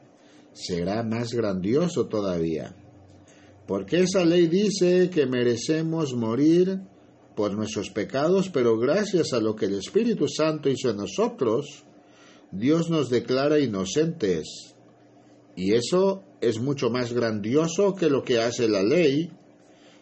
[0.53, 2.75] será más grandioso todavía.
[3.67, 6.79] Porque esa ley dice que merecemos morir
[7.35, 11.83] por nuestros pecados, pero gracias a lo que el Espíritu Santo hizo en nosotros,
[12.51, 14.73] Dios nos declara inocentes.
[15.55, 19.29] Y eso es mucho más grandioso que lo que hace la ley.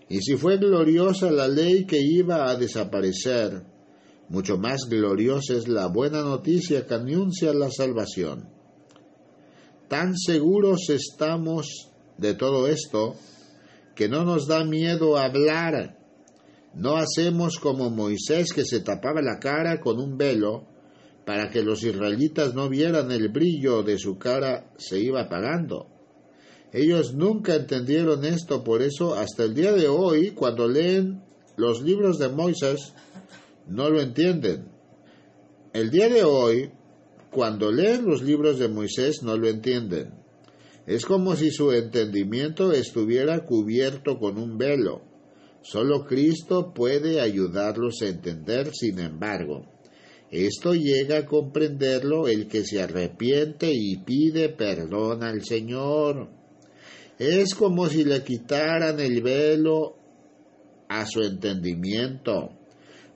[0.10, 3.64] Y si fue gloriosa la ley que iba a desaparecer,
[4.30, 8.48] mucho más gloriosa es la buena noticia que anuncia la salvación.
[9.88, 13.16] Tan seguros estamos de todo esto
[13.96, 15.98] que no nos da miedo hablar.
[16.74, 20.68] No hacemos como Moisés que se tapaba la cara con un velo
[21.26, 25.88] para que los israelitas no vieran el brillo de su cara se iba apagando.
[26.72, 31.24] Ellos nunca entendieron esto, por eso hasta el día de hoy, cuando leen
[31.56, 32.94] los libros de Moisés,
[33.68, 34.68] no lo entienden.
[35.74, 36.72] El día de hoy,
[37.32, 40.25] cuando leen los libros de Moisés, no lo entienden.
[40.88, 45.02] Es como si su entendimiento estuviera cubierto con un velo.
[45.62, 49.66] Solo Cristo puede ayudarlos a entender, sin embargo.
[50.30, 56.30] Esto llega a comprenderlo el que se arrepiente y pide perdón al Señor.
[57.18, 59.96] Es como si le quitaran el velo
[60.88, 62.50] a su entendimiento,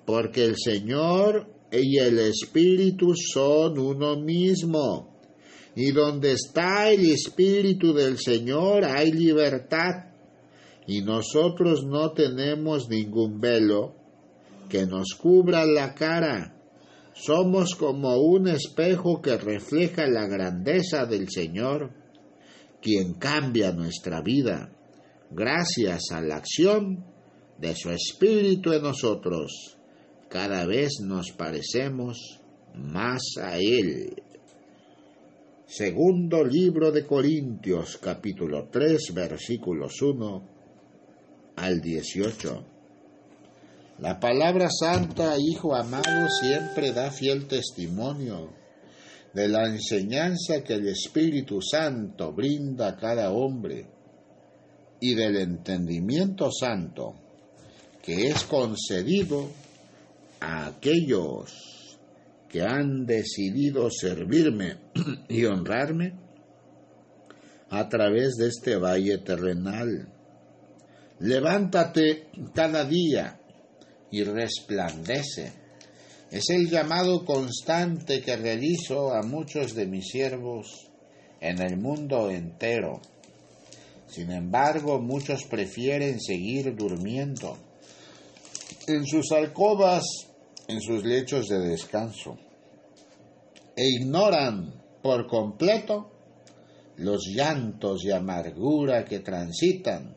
[0.06, 5.19] porque el Señor y el Espíritu son uno mismo.
[5.82, 10.12] Y donde está el Espíritu del Señor hay libertad.
[10.86, 13.96] Y nosotros no tenemos ningún velo
[14.68, 16.54] que nos cubra la cara.
[17.14, 21.94] Somos como un espejo que refleja la grandeza del Señor,
[22.82, 24.76] quien cambia nuestra vida
[25.32, 27.06] gracias a la acción
[27.58, 29.78] de su Espíritu en nosotros.
[30.28, 32.42] Cada vez nos parecemos
[32.76, 34.24] más a Él.
[35.72, 40.44] Segundo libro de Corintios, capítulo 3, versículos 1
[41.58, 42.66] al 18.
[44.00, 48.50] La palabra santa, Hijo amado, siempre da fiel testimonio
[49.32, 53.86] de la enseñanza que el Espíritu Santo brinda a cada hombre
[55.00, 57.14] y del entendimiento santo
[58.02, 59.52] que es concedido
[60.40, 61.79] a aquellos
[62.50, 64.78] que han decidido servirme
[65.30, 66.14] y honrarme
[67.70, 70.12] a través de este valle terrenal.
[71.20, 73.40] Levántate cada día
[74.12, 75.54] y resplandece,
[76.32, 80.92] Es el llamado constante que realizo a muchos de mis siervos
[81.42, 83.02] en el mundo entero.
[84.08, 87.58] Sin embargo, muchos prefieren seguir durmiendo
[88.88, 90.04] en sus alcobas,
[90.70, 92.38] en sus lechos de descanso,
[93.76, 96.12] e ignoran por completo
[96.98, 100.16] los llantos y amargura que transitan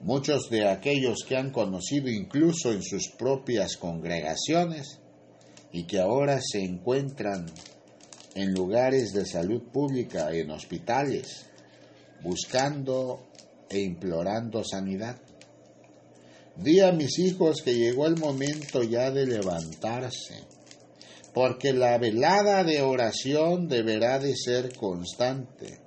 [0.00, 4.98] muchos de aquellos que han conocido incluso en sus propias congregaciones
[5.72, 7.46] y que ahora se encuentran
[8.34, 11.46] en lugares de salud pública, en hospitales,
[12.22, 13.28] buscando
[13.68, 15.16] e implorando sanidad.
[16.56, 20.44] Di a mis hijos que llegó el momento ya de levantarse,
[21.32, 25.80] porque la velada de oración deberá de ser constante,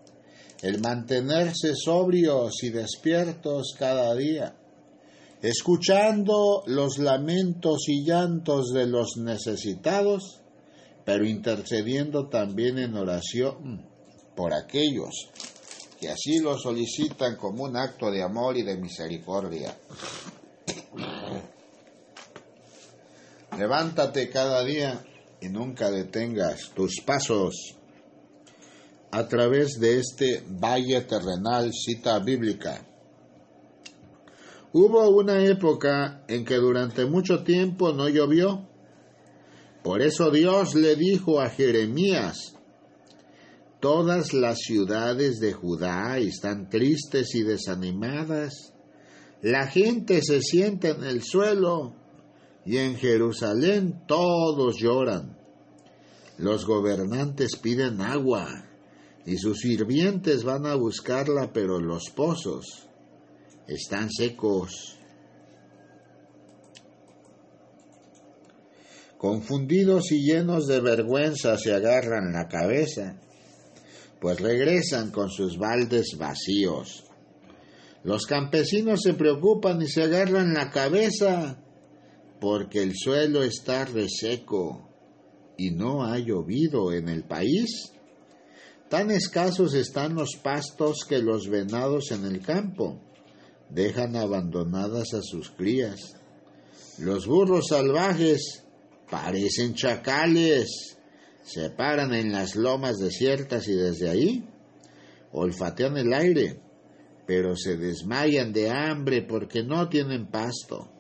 [0.62, 4.56] el mantenerse sobrios y despiertos cada día,
[5.42, 10.40] escuchando los lamentos y llantos de los necesitados,
[11.06, 13.86] pero intercediendo también en oración
[14.36, 15.30] por aquellos
[16.04, 19.74] que así lo solicitan como un acto de amor y de misericordia.
[23.58, 25.04] Levántate cada día
[25.42, 27.76] y nunca detengas tus pasos
[29.12, 32.84] a través de este valle terrenal cita bíblica.
[34.72, 38.68] Hubo una época en que durante mucho tiempo no llovió.
[39.84, 42.56] Por eso Dios le dijo a Jeremías,
[43.80, 48.74] todas las ciudades de Judá están tristes y desanimadas.
[49.44, 51.94] La gente se sienta en el suelo
[52.66, 55.38] y en Jerusalén todos lloran.
[56.38, 58.48] Los gobernantes piden agua
[59.26, 62.88] y sus sirvientes van a buscarla, pero los pozos
[63.68, 64.98] están secos.
[69.18, 73.20] Confundidos y llenos de vergüenza se agarran la cabeza,
[74.22, 77.04] pues regresan con sus baldes vacíos.
[78.04, 81.58] Los campesinos se preocupan y se agarran la cabeza
[82.42, 84.90] porque el suelo está reseco
[85.58, 87.94] y no ha llovido en el país.
[88.90, 93.00] Tan escasos están los pastos que los venados en el campo
[93.70, 96.16] dejan abandonadas a sus crías.
[97.00, 98.64] Los burros salvajes
[99.10, 100.98] parecen chacales,
[101.44, 104.50] se paran en las lomas desiertas y desde ahí
[105.32, 106.60] olfatean el aire,
[107.26, 110.92] pero se desmayan de hambre porque no tienen pasto.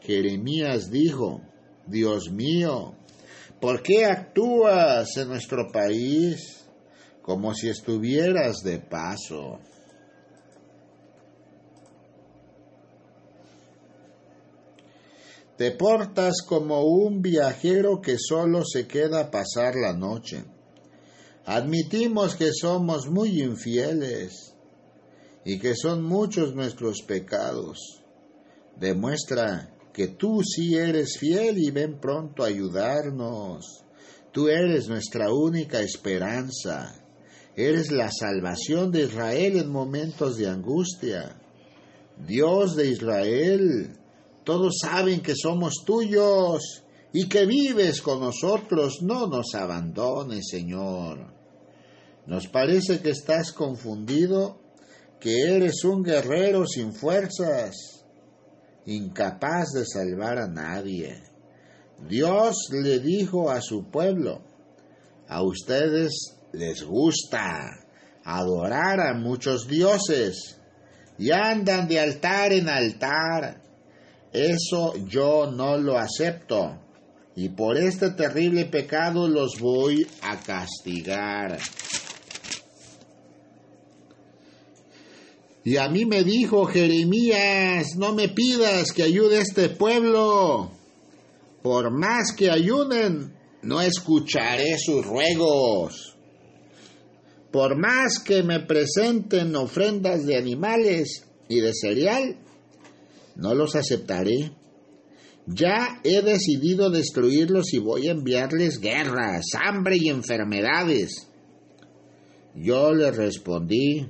[0.00, 1.42] Jeremías dijo,
[1.86, 2.94] Dios mío,
[3.60, 6.64] ¿por qué actúas en nuestro país
[7.22, 9.58] como si estuvieras de paso?
[15.58, 20.42] Te portas como un viajero que solo se queda a pasar la noche.
[21.44, 24.49] Admitimos que somos muy infieles
[25.44, 28.02] y que son muchos nuestros pecados.
[28.76, 33.84] Demuestra que tú sí eres fiel y ven pronto a ayudarnos.
[34.32, 36.94] Tú eres nuestra única esperanza.
[37.56, 41.36] Eres la salvación de Israel en momentos de angustia.
[42.26, 43.96] Dios de Israel,
[44.44, 49.02] todos saben que somos tuyos y que vives con nosotros.
[49.02, 51.34] No nos abandones, Señor.
[52.26, 54.59] Nos parece que estás confundido,
[55.20, 58.00] que eres un guerrero sin fuerzas
[58.86, 61.22] incapaz de salvar a nadie.
[62.08, 64.42] Dios le dijo a su pueblo,
[65.28, 67.86] a ustedes les gusta
[68.24, 70.58] adorar a muchos dioses
[71.18, 73.62] y andan de altar en altar.
[74.32, 76.80] Eso yo no lo acepto
[77.36, 81.58] y por este terrible pecado los voy a castigar.
[85.70, 90.72] Y a mí me dijo Jeremías, no me pidas que ayude a este pueblo.
[91.62, 96.16] Por más que ayuden, no escucharé sus ruegos.
[97.52, 102.36] Por más que me presenten ofrendas de animales y de cereal,
[103.36, 104.50] no los aceptaré.
[105.46, 111.28] Ya he decidido destruirlos y voy a enviarles guerras, hambre y enfermedades.
[112.56, 114.08] Yo le respondí,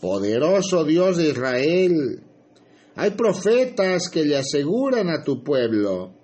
[0.00, 2.22] poderoso Dios de Israel.
[2.94, 6.14] Hay profetas que le aseguran a tu pueblo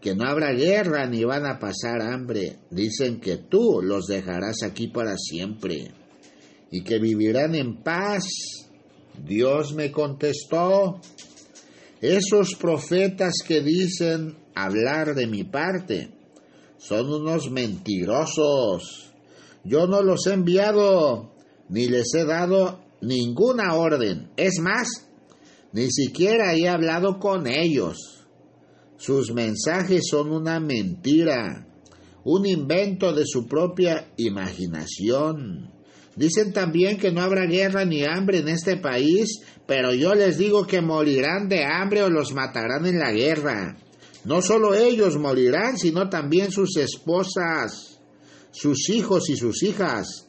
[0.00, 2.58] que no habrá guerra ni van a pasar hambre.
[2.70, 5.92] Dicen que tú los dejarás aquí para siempre
[6.70, 8.24] y que vivirán en paz.
[9.24, 11.00] Dios me contestó,
[12.00, 16.10] Esos profetas que dicen hablar de mi parte
[16.78, 19.12] son unos mentirosos.
[19.64, 21.32] Yo no los he enviado
[21.68, 24.30] ni les he dado ninguna orden.
[24.36, 24.88] Es más,
[25.72, 28.26] ni siquiera he hablado con ellos.
[28.96, 31.66] Sus mensajes son una mentira,
[32.24, 35.70] un invento de su propia imaginación.
[36.16, 40.66] Dicen también que no habrá guerra ni hambre en este país, pero yo les digo
[40.66, 43.76] que morirán de hambre o los matarán en la guerra.
[44.24, 48.00] No solo ellos morirán, sino también sus esposas,
[48.50, 50.25] sus hijos y sus hijas.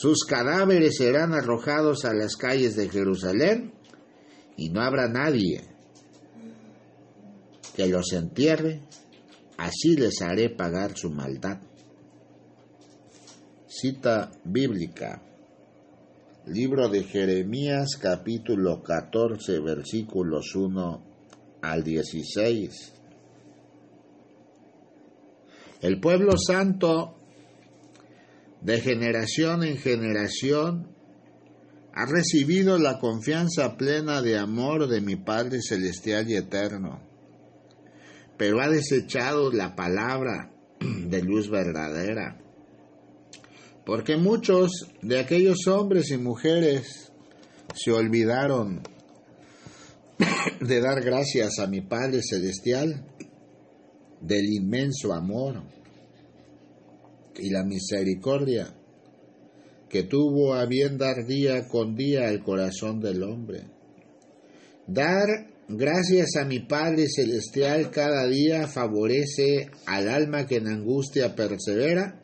[0.00, 3.74] Sus cadáveres serán arrojados a las calles de Jerusalén
[4.56, 5.60] y no habrá nadie
[7.76, 8.80] que los entierre,
[9.58, 11.60] así les haré pagar su maldad.
[13.68, 15.20] Cita bíblica.
[16.46, 21.02] Libro de Jeremías capítulo 14 versículos 1
[21.60, 22.92] al 16.
[25.82, 27.19] El pueblo santo
[28.62, 30.94] de generación en generación,
[31.92, 37.00] ha recibido la confianza plena de amor de mi Padre Celestial y Eterno,
[38.36, 42.38] pero ha desechado la palabra de luz verdadera,
[43.84, 47.12] porque muchos de aquellos hombres y mujeres
[47.74, 48.82] se olvidaron
[50.60, 53.06] de dar gracias a mi Padre Celestial
[54.20, 55.79] del inmenso amor
[57.38, 58.74] y la misericordia
[59.90, 63.64] que tuvo a bien dar día con día al corazón del hombre.
[64.86, 65.26] Dar
[65.68, 72.22] gracias a mi Padre Celestial cada día favorece al alma que en angustia persevera,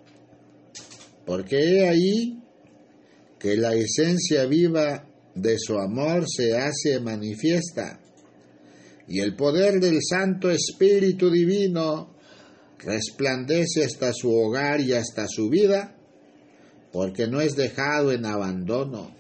[1.27, 2.41] porque he ahí
[3.39, 8.01] que la esencia viva de su amor se hace manifiesta,
[9.09, 12.16] y el poder del Santo Espíritu Divino
[12.79, 15.97] resplandece hasta su hogar y hasta su vida,
[16.93, 19.15] porque no es dejado en abandono.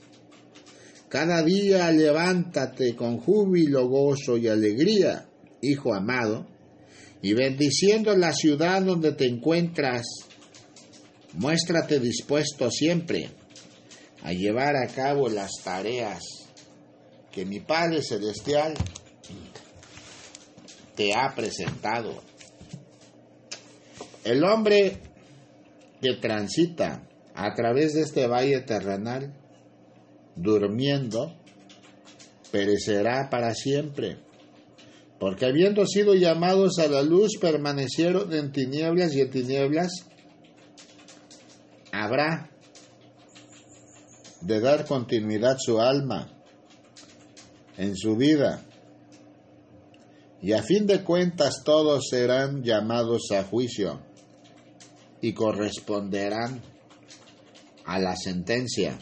[1.08, 5.28] Cada día levántate con júbilo, gozo y alegría,
[5.62, 6.46] hijo amado,
[7.22, 10.06] y bendiciendo la ciudad donde te encuentras,
[11.34, 13.30] muéstrate dispuesto siempre
[14.22, 16.20] a llevar a cabo las tareas
[17.30, 18.74] que mi Padre Celestial
[20.96, 22.22] te ha presentado.
[24.26, 24.98] El hombre
[26.02, 29.32] que transita a través de este valle terrenal,
[30.34, 31.32] durmiendo,
[32.50, 34.18] perecerá para siempre,
[35.20, 39.92] porque habiendo sido llamados a la luz, permanecieron en tinieblas y en tinieblas
[41.92, 42.50] habrá
[44.40, 46.28] de dar continuidad su alma
[47.76, 48.60] en su vida.
[50.42, 54.05] Y a fin de cuentas todos serán llamados a juicio
[55.26, 56.62] y corresponderán
[57.84, 58.96] a la sentencia.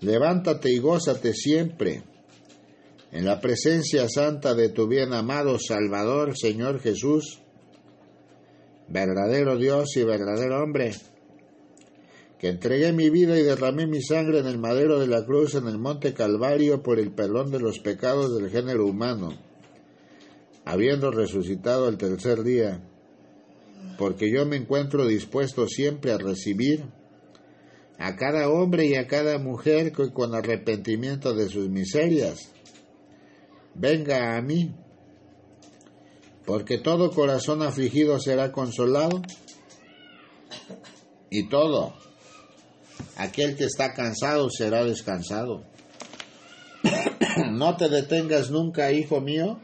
[0.00, 2.02] Levántate y gózate siempre
[3.10, 7.40] en la presencia santa de tu bien amado Salvador, Señor Jesús,
[8.88, 10.92] verdadero Dios y verdadero hombre,
[12.38, 15.66] que entregué mi vida y derramé mi sangre en el madero de la cruz en
[15.66, 19.30] el monte Calvario por el perdón de los pecados del género humano,
[20.66, 22.82] habiendo resucitado el tercer día
[23.98, 26.84] porque yo me encuentro dispuesto siempre a recibir
[27.98, 32.52] a cada hombre y a cada mujer que con arrepentimiento de sus miserias
[33.74, 34.74] venga a mí,
[36.46, 39.20] porque todo corazón afligido será consolado
[41.30, 41.94] y todo
[43.16, 45.64] aquel que está cansado será descansado.
[47.52, 49.58] no te detengas nunca, hijo mío,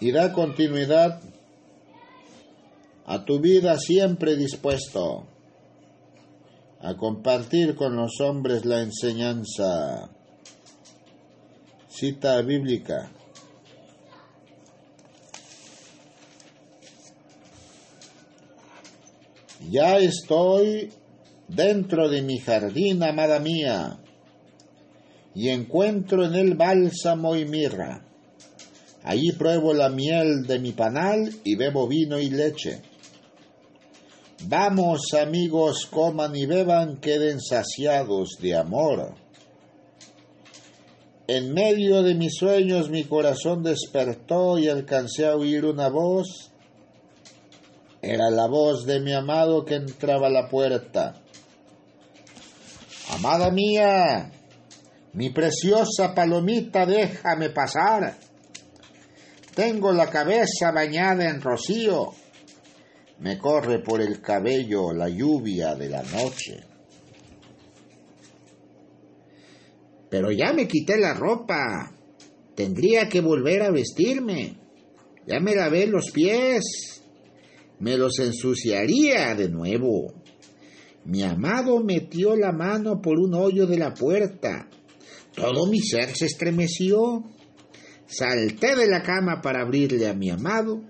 [0.00, 1.20] y da continuidad
[3.06, 5.26] a tu vida siempre dispuesto
[6.80, 10.10] a compartir con los hombres la enseñanza.
[11.88, 13.10] Cita bíblica.
[19.70, 20.92] Ya estoy
[21.48, 23.98] dentro de mi jardín, amada mía,
[25.34, 28.04] y encuentro en él bálsamo y mirra.
[29.02, 32.82] Allí pruebo la miel de mi panal y bebo vino y leche.
[34.48, 39.16] Vamos amigos, coman y beban, queden saciados de amor.
[41.26, 46.52] En medio de mis sueños mi corazón despertó y alcancé a oír una voz.
[48.00, 51.16] Era la voz de mi amado que entraba a la puerta.
[53.10, 54.30] Amada mía,
[55.14, 58.16] mi preciosa palomita, déjame pasar.
[59.56, 62.12] Tengo la cabeza bañada en rocío.
[63.18, 66.62] Me corre por el cabello la lluvia de la noche.
[70.10, 71.92] Pero ya me quité la ropa.
[72.54, 74.56] Tendría que volver a vestirme.
[75.26, 77.02] Ya me lavé los pies.
[77.80, 80.14] Me los ensuciaría de nuevo.
[81.04, 84.68] Mi amado metió la mano por un hoyo de la puerta.
[85.34, 87.24] Todo mi ser se estremeció.
[88.06, 90.82] Salté de la cama para abrirle a mi amado.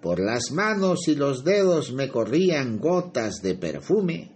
[0.00, 4.30] Por las manos y los dedos me corrían gotas de perfume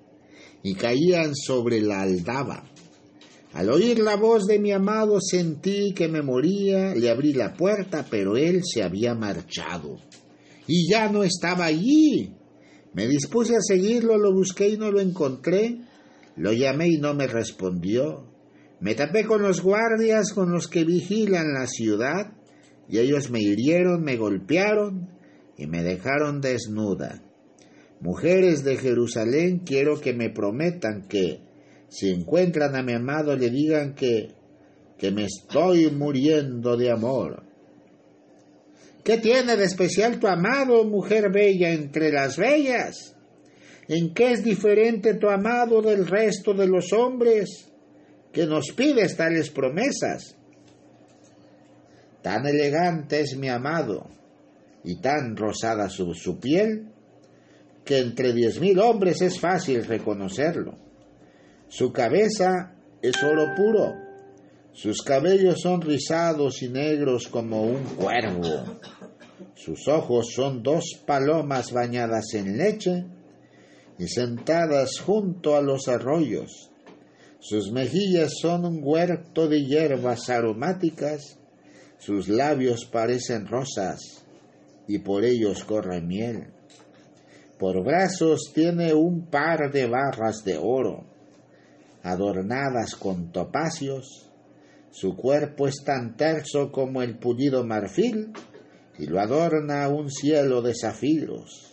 [0.63, 2.65] y caían sobre la aldaba.
[3.55, 8.05] Al oír la voz de mi amado sentí que me moría, le abrí la puerta,
[8.11, 9.97] pero él se había marchado.
[10.67, 12.35] Y ya no estaba allí.
[12.93, 15.79] Me dispuse a seguirlo, lo busqué y no lo encontré.
[16.37, 18.27] Lo llamé y no me respondió.
[18.81, 22.33] Me tapé con los guardias con los que vigilan la ciudad,
[22.89, 25.15] y ellos me hirieron, me golpearon
[25.57, 27.23] y me dejaron desnuda.
[28.01, 31.41] Mujeres de Jerusalén, quiero que me prometan que,
[31.89, 34.33] si encuentran a mi amado, le digan que,
[34.99, 37.45] que me estoy muriendo de amor.
[39.05, 43.17] ¿Qué tiene de especial tu amado, mujer bella, entre las bellas?
[43.87, 47.71] ¿En qué es diferente tu amado del resto de los hombres?
[48.35, 50.37] que nos pides tales promesas.
[52.21, 54.11] Tan elegante es mi amado
[54.85, 56.91] y tan rosada su, su piel
[57.85, 60.77] que entre diez mil hombres es fácil reconocerlo.
[61.69, 63.95] Su cabeza es oro puro,
[64.73, 68.79] sus cabellos son rizados y negros como un cuervo,
[69.55, 73.07] sus ojos son dos palomas bañadas en leche
[73.99, 76.71] y sentadas junto a los arroyos.
[77.39, 81.39] Sus mejillas son un huerto de hierbas aromáticas,
[81.99, 84.24] sus labios parecen rosas
[84.87, 86.49] y por ellos corre miel.
[87.59, 91.05] Por brazos tiene un par de barras de oro,
[92.03, 94.31] adornadas con topacios.
[94.91, 98.33] Su cuerpo es tan terso como el pulido marfil
[98.99, 101.73] y lo adorna un cielo de zafiros.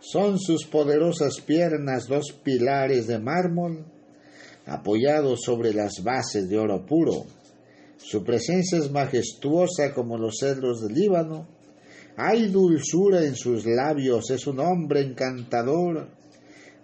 [0.00, 3.86] Son sus poderosas piernas dos pilares de mármol
[4.66, 7.26] apoyado sobre las bases de oro puro.
[7.96, 11.46] Su presencia es majestuosa como los cedros del Líbano.
[12.16, 16.08] Hay dulzura en sus labios, es un hombre encantador.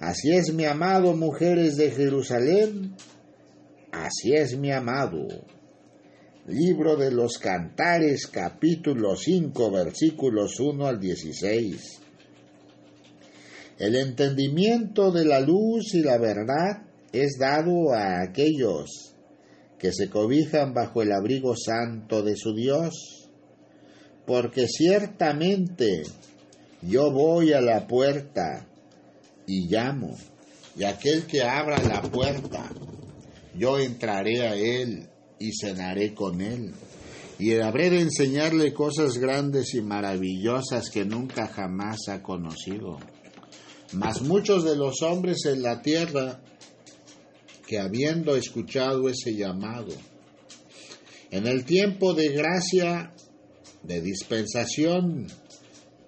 [0.00, 2.94] Así es mi amado, mujeres de Jerusalén.
[3.92, 5.26] Así es mi amado.
[6.46, 12.00] Libro de los Cantares, capítulo 5, versículos 1 al 16.
[13.78, 19.14] El entendimiento de la luz y la verdad es dado a aquellos
[19.78, 23.17] que se cobijan bajo el abrigo santo de su Dios,
[24.28, 26.02] porque ciertamente
[26.82, 28.68] yo voy a la puerta
[29.46, 30.18] y llamo,
[30.76, 32.70] y aquel que abra la puerta,
[33.54, 35.08] yo entraré a él
[35.38, 36.74] y cenaré con él,
[37.38, 42.98] y habré de enseñarle cosas grandes y maravillosas que nunca jamás ha conocido.
[43.94, 46.42] Mas muchos de los hombres en la tierra
[47.66, 49.94] que habiendo escuchado ese llamado,
[51.30, 53.14] en el tiempo de gracia,
[53.82, 55.26] de dispensación,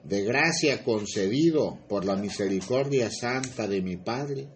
[0.05, 4.49] de gracia concedido por la misericordia santa de mi Padre,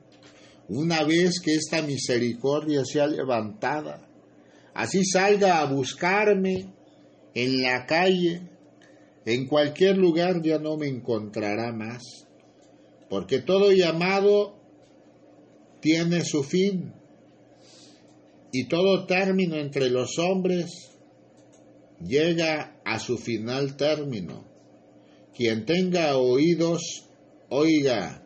[0.68, 4.08] una vez que esta misericordia sea levantada,
[4.74, 6.72] así salga a buscarme
[7.34, 8.48] en la calle,
[9.26, 12.02] en cualquier lugar ya no me encontrará más,
[13.08, 14.58] porque todo llamado
[15.80, 16.94] tiene su fin
[18.52, 20.93] y todo término entre los hombres
[22.00, 24.44] llega a su final término.
[25.36, 27.08] Quien tenga oídos,
[27.48, 28.22] oiga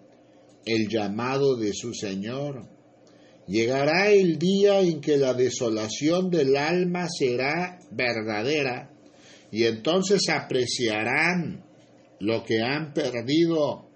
[0.64, 2.69] el llamado de su Señor.
[3.47, 8.91] Llegará el día en que la desolación del alma será verdadera
[9.51, 11.64] y entonces apreciarán
[12.21, 13.89] lo que han perdido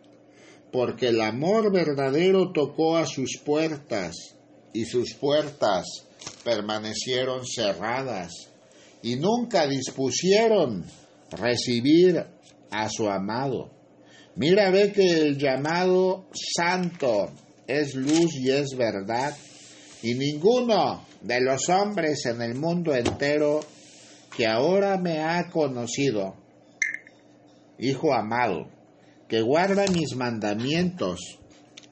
[0.72, 4.16] porque el amor verdadero tocó a sus puertas
[4.72, 5.84] y sus puertas
[6.44, 8.51] permanecieron cerradas
[9.02, 10.84] y nunca dispusieron
[11.30, 12.24] recibir
[12.70, 13.70] a su amado.
[14.36, 17.30] Mira, ve que el llamado santo
[17.66, 19.36] es luz y es verdad,
[20.02, 23.60] y ninguno de los hombres en el mundo entero
[24.36, 26.34] que ahora me ha conocido,
[27.78, 28.68] hijo amado,
[29.28, 31.38] que guarda mis mandamientos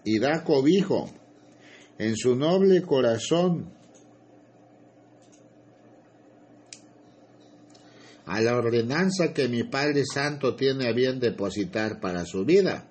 [0.05, 1.11] y da cobijo
[1.99, 3.75] en su noble corazón
[8.31, 12.89] a la ordenanza que mi Padre Santo tiene a bien depositar para su vida,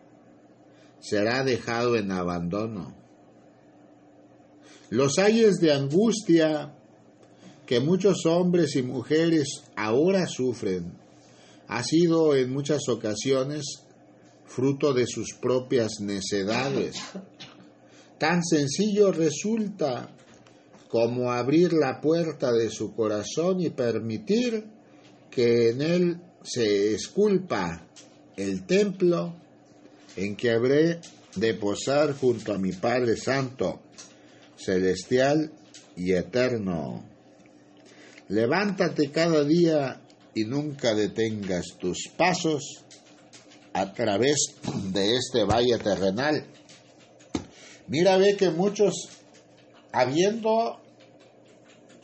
[1.00, 2.94] será dejado en abandono.
[4.90, 6.76] Los ayes de angustia
[7.66, 10.92] que muchos hombres y mujeres ahora sufren
[11.70, 13.86] ha sido en muchas ocasiones
[14.46, 16.98] fruto de sus propias necedades.
[18.18, 20.14] Tan sencillo resulta
[20.90, 24.79] como abrir la puerta de su corazón y permitir
[25.30, 27.86] que en él se esculpa
[28.36, 29.36] el templo
[30.16, 31.00] en que habré
[31.36, 33.82] de posar junto a mi Padre Santo,
[34.58, 35.52] celestial
[35.96, 37.04] y eterno.
[38.30, 40.02] Levántate cada día
[40.34, 42.84] y nunca detengas tus pasos
[43.74, 44.56] a través
[44.92, 46.46] de este valle terrenal.
[47.88, 49.10] Mira, ve que muchos,
[49.92, 50.80] habiendo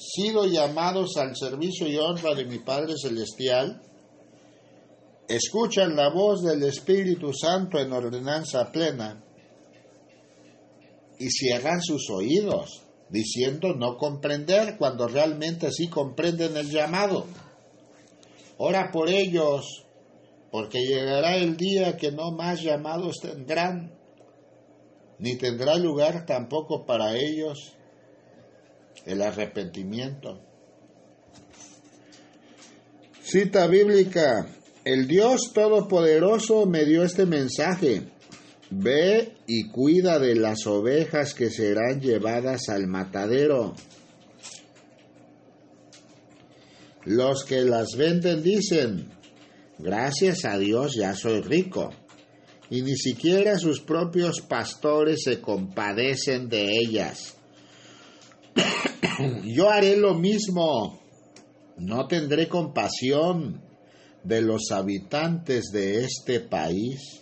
[0.06, 3.82] sido llamados al servicio y honra de mi Padre Celestial,
[5.28, 9.24] escuchan la voz del Espíritu Santo en ordenanza plena
[11.18, 17.26] y cierran sus oídos, diciendo no comprender cuando realmente sí comprenden el llamado.
[18.58, 19.86] Ora por ellos,
[20.52, 23.94] porque llegará el día que no más llamados tendrán,
[25.20, 27.75] ni tendrá lugar tampoco para ellos
[29.06, 30.42] el arrepentimiento.
[33.22, 34.48] Cita bíblica,
[34.84, 38.04] el Dios Todopoderoso me dio este mensaje.
[38.70, 43.74] Ve y cuida de las ovejas que serán llevadas al matadero.
[47.04, 49.10] Los que las venden dicen,
[49.80, 51.92] gracias a Dios ya soy rico.
[52.70, 57.38] Y ni siquiera sus propios pastores se compadecen de ellas.
[59.44, 61.00] Yo haré lo mismo.
[61.78, 63.62] No tendré compasión
[64.24, 67.22] de los habitantes de este país.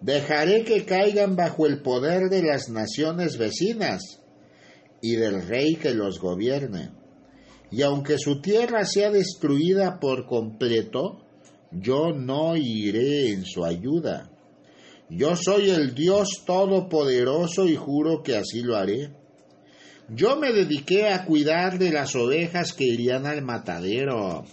[0.00, 4.20] Dejaré que caigan bajo el poder de las naciones vecinas
[5.00, 6.90] y del rey que los gobierne.
[7.70, 11.26] Y aunque su tierra sea destruida por completo,
[11.72, 14.30] yo no iré en su ayuda.
[15.08, 19.12] Yo soy el Dios Todopoderoso y juro que así lo haré.
[20.08, 24.44] Yo me dediqué a cuidar de las ovejas que irían al matadero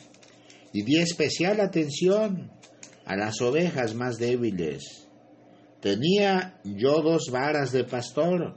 [0.71, 2.51] y di especial atención
[3.05, 5.07] a las ovejas más débiles.
[5.81, 8.55] Tenía yo dos varas de pastor.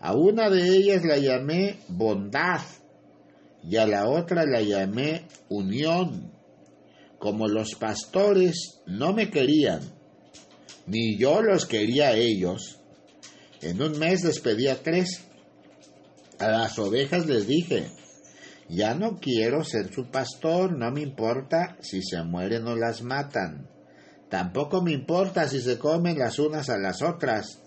[0.00, 2.60] A una de ellas la llamé bondad
[3.62, 6.32] y a la otra la llamé unión.
[7.18, 9.80] Como los pastores no me querían,
[10.86, 12.78] ni yo los quería a ellos,
[13.60, 15.24] en un mes despedí a tres
[16.42, 17.90] a las ovejas les dije,
[18.68, 23.68] ya no quiero ser su pastor, no me importa si se mueren o las matan.
[24.28, 27.60] Tampoco me importa si se comen las unas a las otras.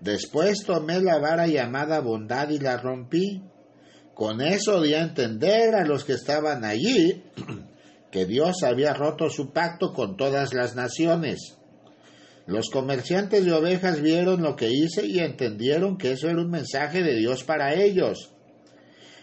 [0.00, 3.42] Después tomé la vara llamada bondad y la rompí.
[4.14, 7.24] Con eso di a entender a los que estaban allí
[8.10, 11.58] que Dios había roto su pacto con todas las naciones.
[12.46, 17.02] Los comerciantes de ovejas vieron lo que hice y entendieron que eso era un mensaje
[17.02, 18.32] de Dios para ellos,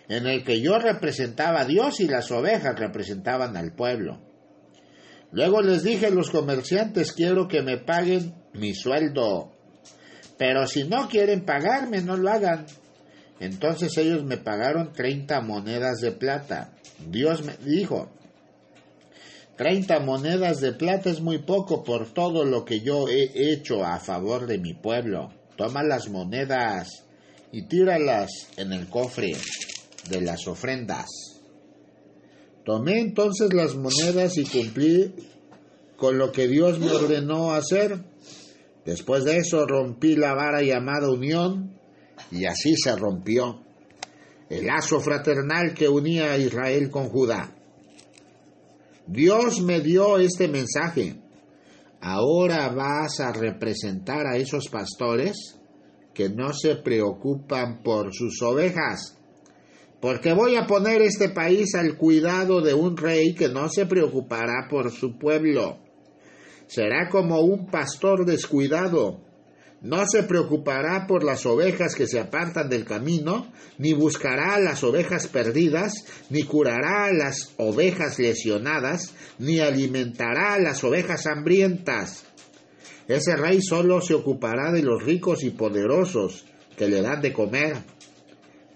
[0.07, 4.21] en el que yo representaba a Dios y las ovejas representaban al pueblo.
[5.31, 9.51] Luego les dije a los comerciantes, quiero que me paguen mi sueldo,
[10.37, 12.65] pero si no quieren pagarme, no lo hagan.
[13.39, 16.73] Entonces ellos me pagaron treinta monedas de plata.
[17.07, 18.09] Dios me dijo,
[19.59, 23.99] Treinta monedas de plata es muy poco por todo lo que yo he hecho a
[23.99, 25.33] favor de mi pueblo.
[25.57, 27.03] Toma las monedas
[27.51, 29.33] y tíralas en el cofre
[30.09, 31.07] de las ofrendas.
[32.63, 35.13] Tomé entonces las monedas y cumplí
[35.97, 38.01] con lo que Dios me ordenó hacer.
[38.85, 41.77] Después de eso rompí la vara llamada unión
[42.31, 43.61] y así se rompió
[44.49, 47.58] el lazo fraternal que unía a Israel con Judá.
[49.11, 51.15] Dios me dio este mensaje.
[51.99, 55.59] Ahora vas a representar a esos pastores
[56.13, 59.17] que no se preocupan por sus ovejas.
[59.99, 64.67] Porque voy a poner este país al cuidado de un rey que no se preocupará
[64.69, 65.79] por su pueblo.
[66.67, 69.21] Será como un pastor descuidado
[69.81, 74.83] no se preocupará por las ovejas que se apartan del camino, ni buscará a las
[74.83, 75.93] ovejas perdidas,
[76.29, 82.25] ni curará las ovejas lesionadas, ni alimentará a las ovejas hambrientas.
[83.07, 87.77] Ese rey solo se ocupará de los ricos y poderosos que le dan de comer.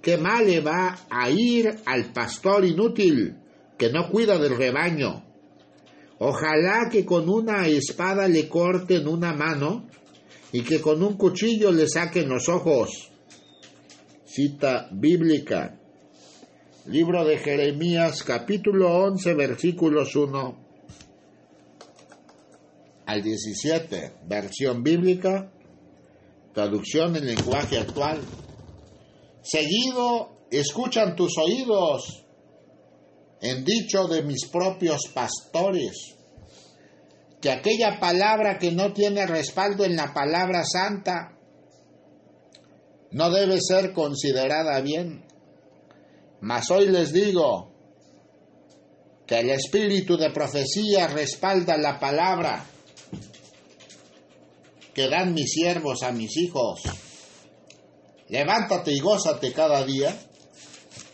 [0.02, 3.38] ¿Qué mal le va a ir al pastor inútil
[3.78, 5.24] que no cuida del rebaño?
[6.20, 9.88] Ojalá que con una espada le corten una mano
[10.54, 13.10] y que con un cuchillo le saquen los ojos.
[14.24, 15.80] Cita bíblica.
[16.86, 20.58] Libro de Jeremías capítulo 11 versículos 1
[23.08, 24.14] al 17.
[24.28, 25.52] Versión bíblica.
[26.54, 28.22] Traducción en lenguaje actual.
[29.42, 32.24] Seguido escuchan tus oídos
[33.42, 36.16] en dicho de mis propios pastores,
[37.44, 41.38] que aquella palabra que no tiene respaldo en la palabra santa
[43.12, 45.26] no debe ser considerada bien.
[46.40, 47.70] Mas hoy les digo
[49.28, 52.64] que el espíritu de profecía respalda la palabra
[54.94, 56.84] que dan mis siervos a mis hijos.
[58.30, 60.18] Levántate y gózate cada día,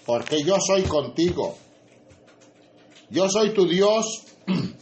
[0.06, 1.58] porque yo soy contigo.
[3.10, 4.26] Yo soy tu Dios,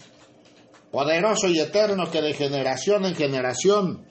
[0.91, 4.05] poderoso y eterno, que de generación en generación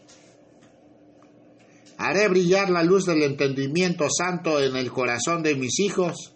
[1.98, 6.34] haré brillar la luz del entendimiento santo en el corazón de mis hijos,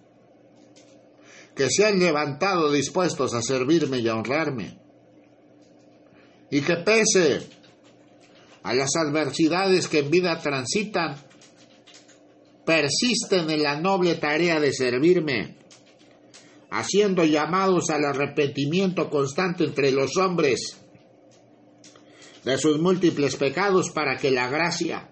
[1.55, 4.79] que se han levantado dispuestos a servirme y a honrarme,
[6.51, 7.41] y que pese
[8.63, 11.17] a las adversidades que en vida transitan,
[12.65, 15.60] persisten en la noble tarea de servirme,
[16.71, 20.79] haciendo llamados al arrepentimiento constante entre los hombres
[22.45, 25.11] de sus múltiples pecados para que la gracia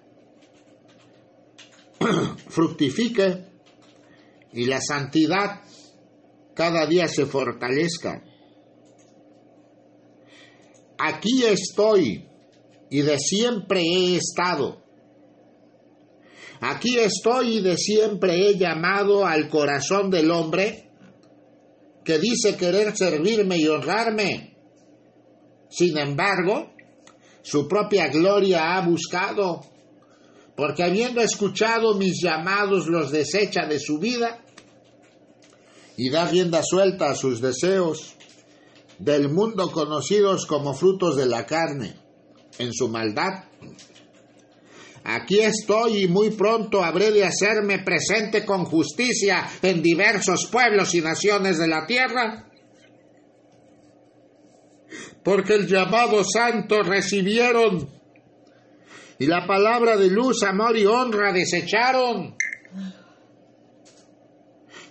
[2.48, 3.44] fructifique
[4.52, 5.61] y la santidad
[6.54, 8.24] cada día se fortalezca.
[10.98, 12.26] Aquí estoy
[12.90, 14.88] y de siempre he estado
[16.61, 20.88] Aquí estoy y de siempre he llamado al corazón del hombre
[22.09, 24.56] que dice querer servirme y honrarme.
[25.68, 26.72] Sin embargo,
[27.42, 29.61] su propia gloria ha buscado,
[30.56, 34.42] porque habiendo escuchado mis llamados los desecha de su vida
[35.98, 38.14] y da rienda suelta a sus deseos
[38.98, 41.94] del mundo conocidos como frutos de la carne,
[42.59, 43.44] en su maldad
[45.11, 51.00] Aquí estoy y muy pronto habré de hacerme presente con justicia en diversos pueblos y
[51.00, 52.44] naciones de la tierra.
[55.24, 57.88] Porque el llamado santo recibieron
[59.18, 62.36] y la palabra de luz, amor y honra desecharon.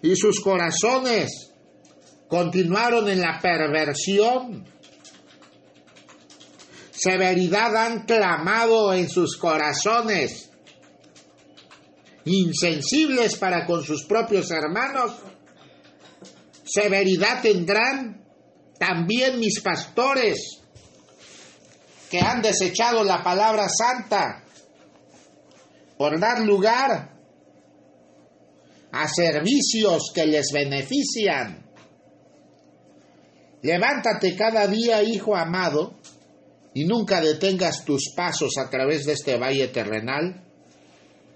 [0.02, 1.54] Y sus corazones
[2.28, 4.66] continuaron en la perversión
[6.98, 10.50] severidad han clamado en sus corazones,
[12.26, 15.14] insensibles para con sus propios hermanos,
[16.64, 18.26] severidad tendrán
[18.80, 20.60] también mis pastores
[22.10, 24.44] que han desechado la palabra santa.
[25.98, 27.12] Por dar lugar
[28.92, 31.66] a servicios que les benefician.
[33.64, 35.96] Levántate cada día, hijo amado,
[36.78, 40.44] y nunca detengas tus pasos a través de este valle terrenal,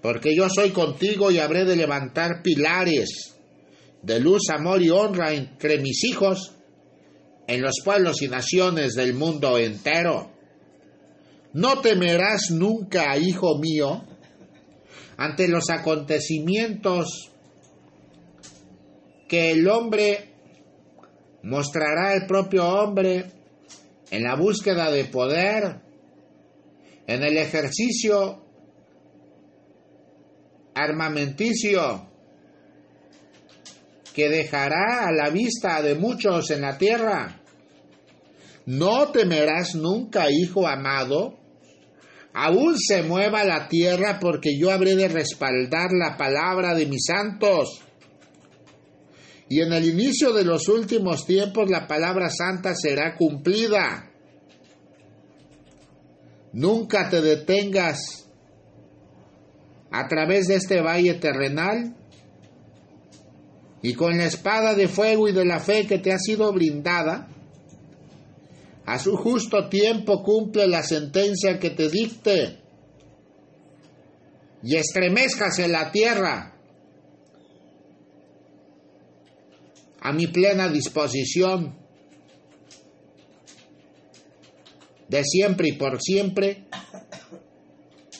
[0.00, 3.34] porque yo soy contigo y habré de levantar pilares
[4.02, 6.54] de luz, amor y honra entre mis hijos
[7.48, 10.30] en los pueblos y naciones del mundo entero.
[11.54, 14.04] No temerás nunca, hijo mío,
[15.16, 17.32] ante los acontecimientos
[19.26, 20.34] que el hombre
[21.42, 23.41] mostrará el propio hombre
[24.12, 25.80] en la búsqueda de poder,
[27.06, 28.44] en el ejercicio
[30.74, 32.10] armamenticio
[34.12, 37.40] que dejará a la vista de muchos en la tierra.
[38.66, 41.38] No temerás nunca, hijo amado,
[42.34, 47.80] aún se mueva la tierra porque yo habré de respaldar la palabra de mis santos.
[49.52, 54.10] Y en el inicio de los últimos tiempos la palabra santa será cumplida.
[56.54, 58.26] Nunca te detengas
[59.90, 61.94] a través de este valle terrenal
[63.82, 67.28] y con la espada de fuego y de la fe que te ha sido brindada,
[68.86, 72.58] a su justo tiempo cumple la sentencia que te dicte
[74.62, 76.51] y estremezcase la tierra
[80.02, 81.82] a mi plena disposición.
[85.12, 86.64] de siempre y por siempre,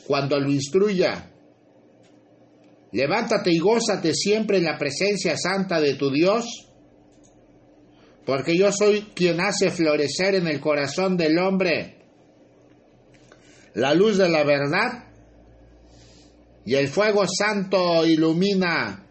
[0.07, 1.31] cuando lo instruya.
[2.93, 6.45] Levántate y gózate siempre en la presencia santa de tu Dios,
[8.27, 11.97] porque yo soy quien hace florecer en el corazón del hombre
[13.73, 15.07] la luz de la verdad
[16.67, 19.07] y el fuego santo ilumina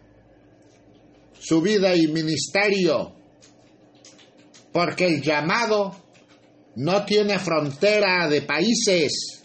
[1.42, 3.12] su vida y ministerio,
[4.72, 5.96] porque el llamado
[6.76, 9.42] no tiene frontera de países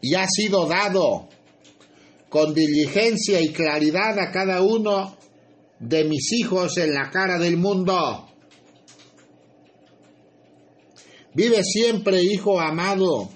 [0.00, 1.28] y ha sido dado
[2.30, 5.18] con diligencia y claridad a cada uno
[5.80, 8.26] de mis hijos en la cara del mundo.
[11.34, 13.28] Vive siempre, hijo amado,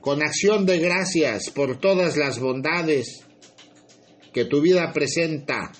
[0.00, 3.25] con acción de gracias por todas las bondades
[4.36, 5.72] que tu vida presenta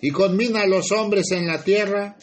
[0.00, 2.16] y conmina a los hombres en la tierra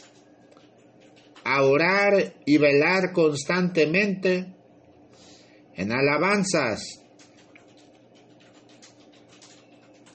[1.44, 4.56] a orar y velar constantemente
[5.76, 6.82] en alabanzas,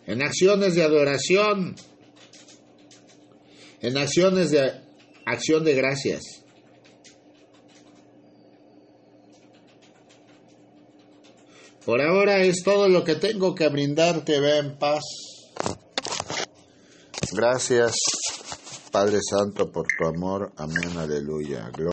[0.04, 1.76] en acciones de adoración,
[3.82, 4.80] en acciones de
[5.26, 6.44] acción de gracias.
[11.86, 14.40] Por ahora es todo lo que tengo que brindarte.
[14.40, 15.04] Ve en paz.
[17.32, 17.94] Gracias,
[18.90, 20.50] Padre Santo, por tu amor.
[20.56, 21.70] Amén, aleluya.